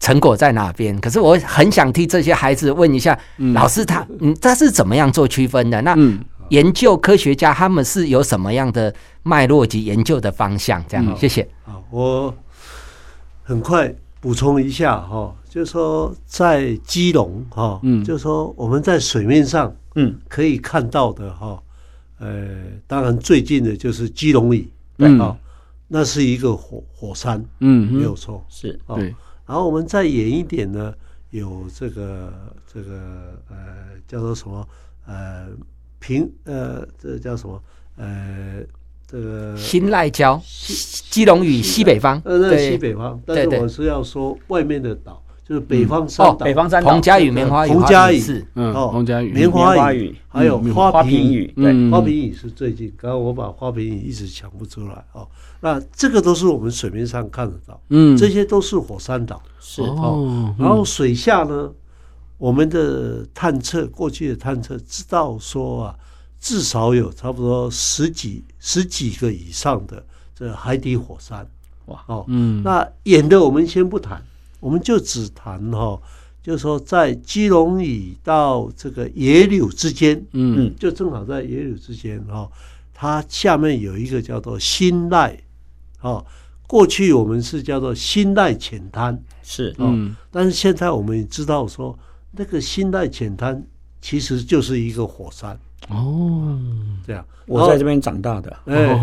[0.01, 0.99] 成果在哪边。
[1.01, 5.81] 可是我很想替这些孩子问一下，嗯、老师他嗯他是怎么样做区分的？
[5.83, 5.97] 那
[6.51, 10.85] 研究科学家他们是有什么样的脉络及研究的方向？
[10.89, 11.43] 这样，嗯、谢谢。
[11.65, 12.35] 啊，我
[13.43, 19.75] 很快补充一下哈，就是说在基隆哈，嗯，就是说我们在水面上。
[19.97, 21.57] 嗯，可以看到的哈，
[22.19, 22.49] 呃，
[22.85, 25.37] 当然最近的就是基隆屿，对啊，
[25.87, 28.97] 那是一个火火山，嗯，没有错，是啊。
[29.47, 30.95] 然后我们再远一点呢，
[31.31, 32.33] 有这个
[32.73, 33.57] 这个呃
[34.07, 34.69] 叫做什么
[35.07, 35.49] 呃
[35.99, 37.63] 平呃这叫什么
[37.97, 38.63] 呃
[39.07, 40.41] 这个新赖礁，
[41.11, 45.24] 基隆屿西北方，呃，那西北方，但是我是要说外面的岛。
[45.47, 52.91] 就是北方山岛，北方山岛，彭佳屿棉花雨彭佳屿，嗯，彭佳屿棉花雨，还有花瓶雨，对，花瓶雨是最近。
[52.97, 55.29] 刚刚我把花瓶雨一直想不出来哦。
[55.61, 60.55] 那这个都是我们水面上看得到，嗯，这些都是火山岛，是哦。
[60.59, 61.71] 然后水下呢，
[62.39, 65.95] 我们的探测，过去的探测知道说啊，
[66.41, 70.03] 至少有差不多十几十几个以上的
[70.35, 71.47] 这海底火山，
[71.85, 74.23] 哇哦，嗯，那远的我们先不谈。
[74.65, 76.01] 我们就只谈哈，
[76.43, 82.51] 就是说在基隆屿到这个野柳之间，嗯，就正好在野柳之间哈，
[82.95, 85.39] 它下面有一个叫做新赖，
[86.01, 86.25] 哦，
[86.67, 91.99] 过去我们是叫做新赖浅滩，是，嗯，但是现在我们也知道说，
[92.31, 93.63] 那个新赖浅滩
[94.01, 95.55] 其实就是一个火山，
[95.91, 96.59] 哦，
[97.07, 98.99] 这样，我在这边长大的，哎，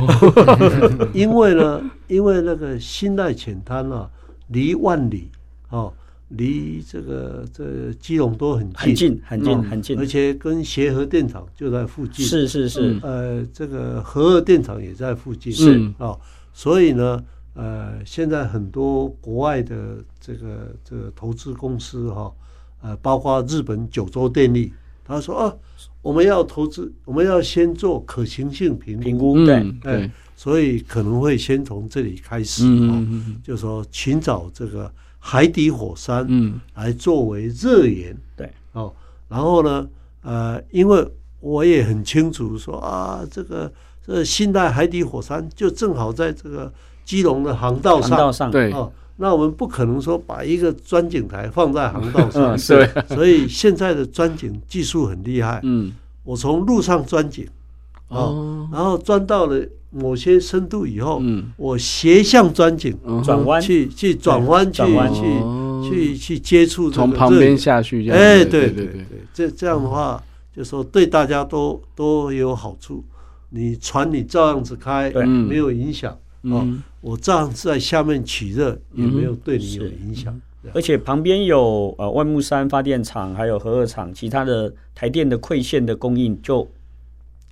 [1.14, 4.09] 因为呢，因为那个新赖浅滩啊，
[4.47, 5.30] 离万里。
[5.72, 5.91] 哦，
[6.30, 12.26] 离这个这个、基隆都很近，很近，很近，而且跟协和电厂就在附近。
[12.26, 15.51] 是是是，呃，这个核二电厂也在附近。
[15.51, 15.91] 是。
[15.97, 16.19] 哦，
[16.53, 17.22] 所以呢，
[17.53, 22.32] 呃，现在很多国外的这个这个投资公司哈，
[22.82, 24.72] 呃，包括日本九州电力，
[25.03, 25.53] 他说啊，
[26.01, 34.91] 我们要投资，我们要先做可行性评评估，对、嗯、对、哎，所以可能会先从这里开始，嗯嗯嗯，就说寻找这个
[35.24, 38.91] 海底火山，嗯，来作为热源，对，哦，
[39.30, 39.88] 然后呢，
[40.24, 41.07] 呃，因为
[41.39, 43.72] 我也很清楚说啊，这个
[44.05, 46.74] 这新代海底火山就正好在这个
[47.05, 48.91] 基隆的航道上，航道上，对，哦。
[49.17, 55.59] 那我们不可能说把一个钻井台放在航道上，对，所以现在的钻井技术很厉害。
[55.61, 55.93] 嗯，
[56.24, 57.47] 我从陆上钻井，
[58.12, 63.62] 哦，然后钻到了某些深度以后，嗯，我斜向钻井，转弯。
[63.62, 64.84] 去去转弯去
[65.84, 70.22] 去去接触，从旁边下去，哎，对对对，这这样的话，
[70.55, 73.03] 就说对大家都都有好处。
[73.49, 76.18] 你船你照样子开，对，没有影响。
[76.43, 76.66] 哦，
[77.01, 80.39] 我这样在下面取热也没有对你有影响，
[80.74, 86.66] 而且旁边有呃万木山发电厂，还有核二厂，其他的台电的馈线的供应就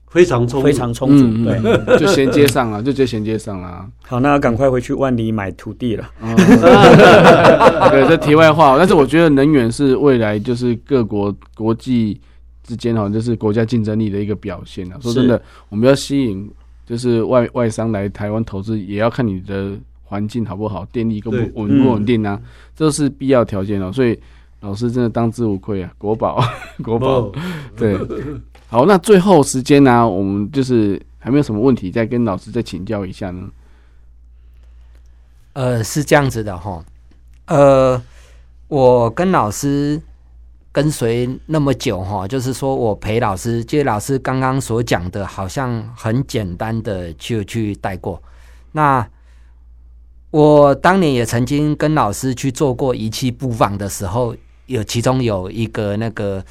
[0.10, 3.86] 非常充非常充足，对，就衔接上了， 就直接衔接上了。
[4.08, 6.10] 好，那赶快回去万里买土地了。
[7.92, 12.20] 对，这题外话，但是我觉得能源是未来就是各国国际
[12.64, 14.98] 之间哈，就是国家竞争力的一个表现啊。
[15.02, 16.50] 说真的，我们要吸引。
[16.90, 22.42] 就是外外商来台湾投资，也要看你的环境好不好，电力够不稳不稳定啊，
[22.76, 23.92] 这是必要条件哦。
[23.92, 24.20] 所以
[24.62, 26.44] 老师真的当之无愧啊，国宝
[26.84, 27.32] 国宝。
[27.78, 27.96] 对，
[28.70, 33.50] 好，那最后时间呢、我们就是还没有什么问题，再跟老师再请教一下呢。
[35.54, 36.84] 呃，是这样子的哈，
[37.48, 38.02] 呃，
[38.68, 40.02] 我跟老师。
[40.72, 48.22] 跟随那么久哈，就是说我陪老师，就老师刚刚所讲的，好像很简单的就去带过。
[48.74, 49.06] 那
[50.30, 54.36] 我当年也曾经跟老师去做过仪器布放的时候，
[54.70, 56.44] 有其中有一个那个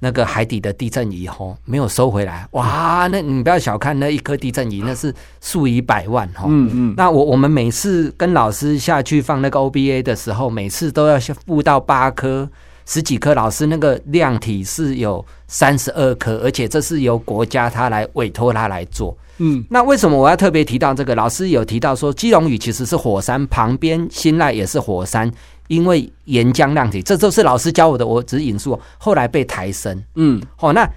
[0.00, 2.46] 那个海底的地震仪吼，没有收回来。
[2.52, 6.44] 哇，那你不要小看那一颗地震仪，那是数以百万哈。
[6.48, 6.94] 嗯嗯。
[6.96, 12.48] 那我我们每次跟老师下去放那个 OBA 的时候，每次都要布到八颗。
[12.88, 19.18] 十几颗，老师那个量体是有三十二颗，而且这是由国家他来委托他来做。
[19.38, 21.12] 嗯，那为什么我要特别提到这个？
[21.16, 25.28] 老师有提到说，基隆屿其实是火山旁边，新赖也是火山，
[25.68, 28.78] 因为岩浆量体，这都是老师教我的，我只引述。
[28.98, 30.02] 后来被抬升。
[30.14, 30.88] 嗯，好，那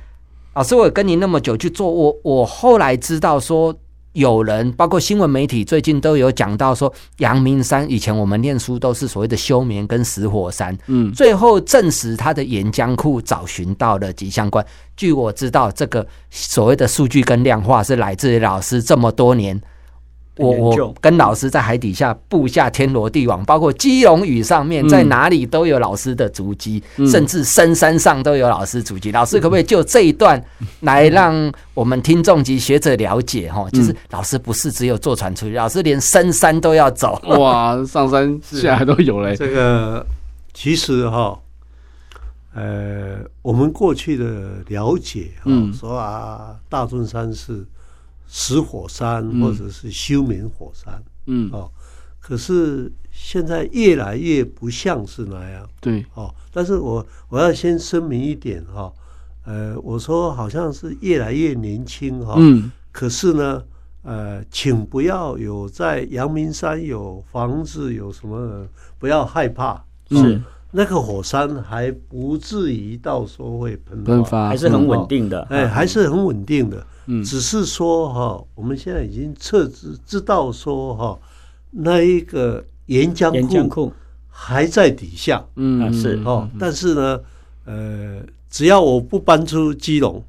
[0.53, 3.76] 老师，我跟你那么久去做，我我后来知道说。
[4.13, 14.65] 有人包括新闻媒体最近都有讲到说，阳明山以前我们念书都是所谓的休眠跟死火山，嗯，最后证实它的岩浆库找寻到了极相关。
[14.97, 19.61] 据我知道，这个所谓的数据跟量化是来自于老师这么多年。
[20.40, 29.12] 我我跟老师在海底下布下天罗地网，包括基隆屿上面，在哪里都有老师的足迹，嗯、甚至深山上都有老师足迹。
[29.12, 30.42] 老师可不可以就这一段
[30.80, 33.52] 来让我们听众及学者了解？
[33.52, 37.22] 哈，就是老师不是只有坐船出去，老师连深山都要走。
[37.38, 39.36] 哇， 上山下海都有嘞。
[39.36, 40.06] 这个
[40.54, 41.38] 其实哈，
[42.56, 47.66] 呃，我们过去的了解，嗯，说啊，大屯山是。
[48.32, 51.67] 死火山或者是休眠火山，嗯，哦，
[52.19, 58.93] 可是现在越来越不像是那样，对，哦，但是我我要先声明一点哈，
[59.45, 63.63] 呃，我说好像是越来越年轻哈，嗯，可是呢，
[64.03, 68.63] 呃，请不要有在阳明山有房子有什么，
[68.99, 70.39] 不要害怕，是
[70.71, 76.86] 那个火山还不至于到时候会喷发，还是很稳定的，哎，还是很稳定的。
[77.24, 81.18] 只是说哈，我们现在已经测知知道说哈，
[81.72, 83.91] 那一个岩浆库
[84.30, 86.22] 还在底下，嗯，是。
[86.24, 87.20] 哦，但是呢，
[87.66, 90.24] 呃，只要我不搬出基隆，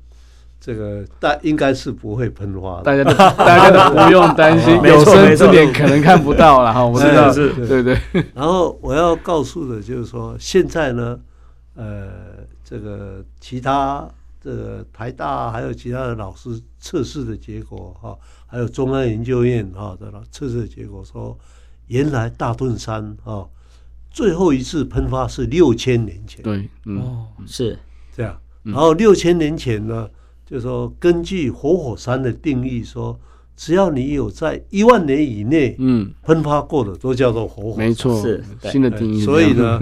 [0.60, 7.32] 这个大应该是不会喷发的，大家都大家都不用担心， 有生之年可能看不到了哈， 我知道。
[7.32, 7.98] 是，对对。
[8.34, 11.18] 然后我要告诉的就是说，现在呢，
[11.74, 12.08] 呃，
[12.64, 14.08] 这个其他。
[14.40, 21.38] 这个台大还有其他的老师测试的结果哈，还有中央研究院哈的测试的结果说，
[21.86, 23.48] 原来大屯山哈
[24.10, 26.42] 最后一次喷发是六千年前。
[26.42, 27.78] 对，哦，是
[28.16, 28.40] 这样。
[28.62, 30.08] 然后六千年前呢，
[30.46, 33.18] 就是说根据活火山的定义说。
[33.60, 37.76] 只要你有在一万年以内，嗯，喷发过的都叫做活火。
[37.76, 39.20] 山，没错，是新的定义。
[39.20, 39.78] 所以呢，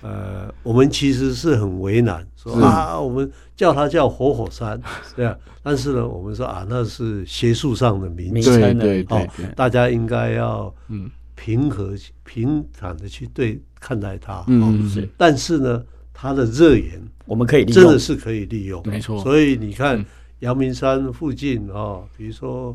[0.00, 4.80] 呃，我们其实是很为难，说啊，我们叫它叫活火山，
[5.16, 5.36] 对啊。
[5.60, 11.10] 但是呢，我们说啊，那是学术上的名称，对对，大家应该要嗯。
[11.34, 15.06] 平和平坦的去对看待它，嗯，是。
[15.18, 19.20] 但是呢，它的热源，我们可以利用，真的是可以利用，没错。
[19.22, 20.02] 所以你看
[20.38, 22.74] 阳明山附近啊，比如说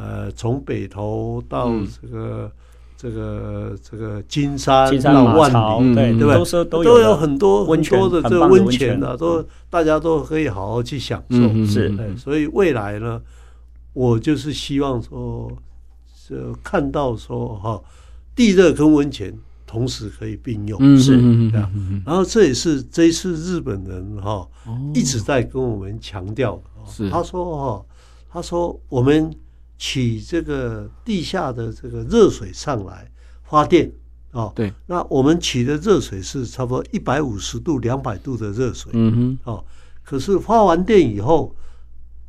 [0.00, 1.70] 呃，从北投到
[2.00, 2.50] 这个。
[3.02, 6.36] 这个这个金山、到万里，对对吧？
[6.70, 11.38] 都有很多很多的这个温泉的，都大家都可以好好去享受。
[11.64, 13.18] 是，所以未来呢，
[13.94, 15.50] 我就是希望说，
[16.28, 17.80] 就看到说哈，
[18.36, 19.34] 地热跟温泉
[19.66, 20.98] 同时可以并用。
[20.98, 21.18] 是，
[22.04, 24.46] 然后这也是这一次日本人哈
[24.92, 26.60] 一直在跟我们强调
[27.10, 27.82] 他说哈，
[28.30, 29.34] 他说我们。
[29.80, 33.10] 取这个地下的这个热水上来
[33.42, 33.90] 发电
[34.30, 39.64] 啊，对，那我们取的热水是差不多一百五十度、两百度的热水，嗯哼，哦，
[40.04, 41.56] 可是发完电以后，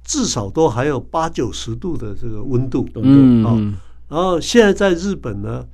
[0.06, 3.74] 至少都还有八九十度的这个温度，嗯，哦，
[4.08, 5.68] 然后现在在日本呢。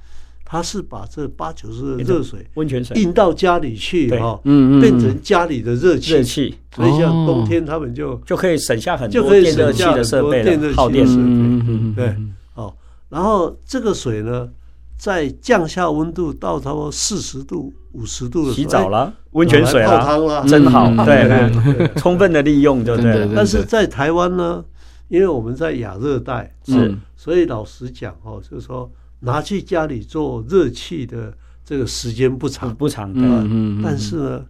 [0.49, 2.95] 他是把这八九十的热水温泉水。
[2.95, 12.15] 运到家里去哈，嗯嗯，变成家里的热气，热气，所以像冬天他们就就可以省下很多电热器的设备，电热器的设备，对，
[12.55, 12.73] 哦，
[13.09, 14.47] 然后这个水呢，
[14.97, 23.29] 在降下温度到差不多四十度、五十度的时候，洗澡了，温泉水了，泡汤了，真好，对， 充分的利用，对不对？
[23.35, 24.63] 但是在台湾呢，
[25.09, 28.89] 因为我们在亚热带，是，所以老实讲哦，就是说。
[29.19, 32.73] 拿去家里做热气的这个时间不长。
[32.75, 34.45] 不长，嗯，但是呢，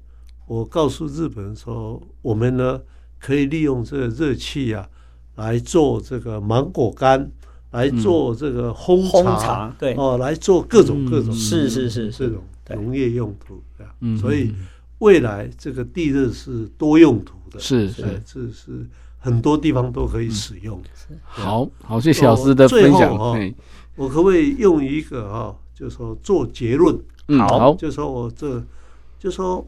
[0.45, 2.79] 我告诉日本人说，我们呢
[3.19, 4.87] 可以利用这个热气啊
[5.35, 7.31] 来做这个芒果干，
[7.71, 9.09] 来做这个烘
[9.39, 9.93] 茶，对。
[9.95, 14.53] 哦，来做各种各种是是是这种农业用途，对，所以
[14.99, 18.21] 未来这个地热是多用途的，是是。
[18.25, 18.85] 这是
[19.19, 20.81] 很多地方都可以使用。
[21.23, 23.17] 好好，谢谢老师的分享。
[23.97, 26.95] 我可不可以用一个哈，就说做结论？
[27.39, 28.63] 好，就说我这，
[29.19, 29.67] 就说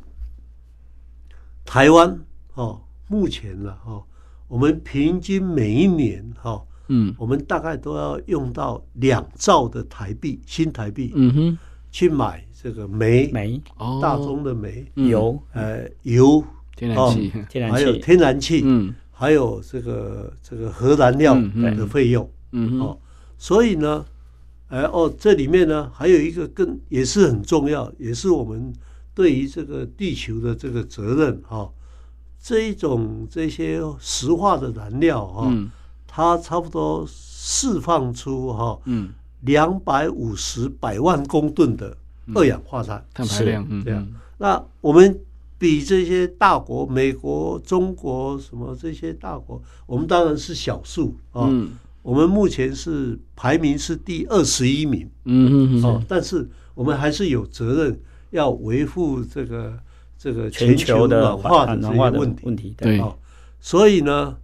[1.66, 2.18] 台湾
[2.54, 4.02] 哦，目前呢哈，
[4.48, 11.58] 我们平均每一年哈，嗯，我们大概都要用到两兆的台币，新台币，嗯哼，
[11.92, 13.60] 去买这个煤，煤，
[14.00, 16.44] 大宗的煤，油，呃，油，
[16.76, 17.32] 天然气，
[17.72, 21.34] 还有天然气，嗯，还有这个这个核燃料
[21.76, 22.98] 的费用，嗯哼，哦，
[23.40, 24.06] 所以呢。
[24.70, 28.74] 哎哦，这里面呢还有一个更也是很重要，也是我们
[29.14, 31.74] 对于这个地球的这个责任哈、哦。
[32.42, 35.70] 这一种这些石化的燃料哈，哦嗯、
[36.08, 38.80] 它差不多释放出哈，
[39.42, 41.98] 两百五十百万公吨的
[42.34, 44.08] 二氧化碳，碳排量，这样。
[44.38, 45.20] 那我们
[45.58, 51.50] 比这些大国，美国、中国什么这些大国，我们当然是小数啊。
[52.10, 58.02] 我们目前是排名是第二十一名，嗯嗯哦，但是我们还是有责任
[58.32, 59.78] 要维护这个
[60.18, 63.00] 这个全球暖化的这些问题，问题对，
[63.60, 64.36] 所以呢，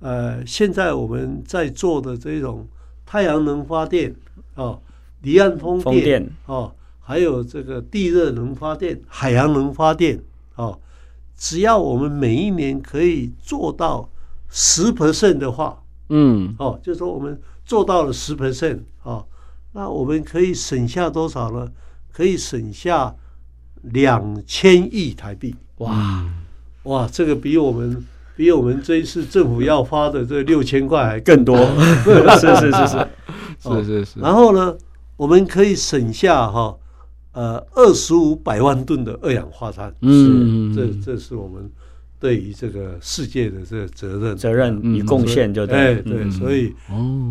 [0.00, 2.66] 呃，现在我们在做的这种
[3.06, 4.14] 太阳能发电
[4.56, 4.82] 哦，
[5.22, 6.30] 离岸风电。
[6.44, 10.20] 哦，还有这个地热能发电、海洋能发电
[10.56, 10.78] 哦，
[11.34, 14.10] 只要我们每一年可以做到
[14.50, 15.80] 十 percent 的话。
[16.08, 19.24] 嗯，哦，就是说我们做到了十 percent 啊，
[19.72, 21.70] 那我们可以省下多少呢？
[22.12, 23.14] 可以省下
[23.82, 25.54] 两千亿台币。
[25.78, 26.24] 哇
[26.84, 28.04] 哇，这个比我们
[28.36, 31.56] 比我们这一次政府要发的这六千块还更多。
[32.38, 33.08] 是是是是
[33.58, 34.20] 是是是。
[34.20, 34.76] 然后呢，
[35.16, 36.76] 我们可以省下哈
[37.32, 39.92] 呃二十五百万吨的二氧化碳。
[40.02, 41.70] 嗯，这这是我们。
[42.24, 46.72] 对于这个世界的这个责任、责任与贡献，就对对，所以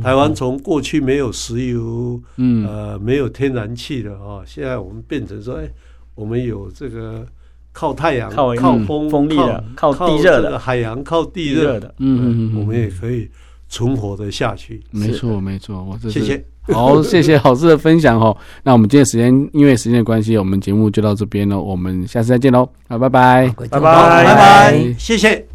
[0.04, 2.64] 台湾从过去没有石油，嗯。
[2.68, 5.68] 呃，没有天然气的啊，现在我们变成说，哎，
[6.14, 7.26] 我们有这个
[7.72, 10.60] 靠太阳、靠风、风力的、靠地热的。
[10.60, 13.28] 海洋、靠地热的，嗯，我们也可以
[13.68, 14.84] 存活的下去。
[14.92, 16.46] 没错，没错，我这谢谢。
[16.72, 18.36] 好，谢谢老师的分享哦。
[18.64, 21.60] 那我们今天时间，因为时间的关系，我们节目就到这边了。
[21.60, 25.53] 我们下次再见喽，好，拜拜，拜拜，拜拜，谢谢。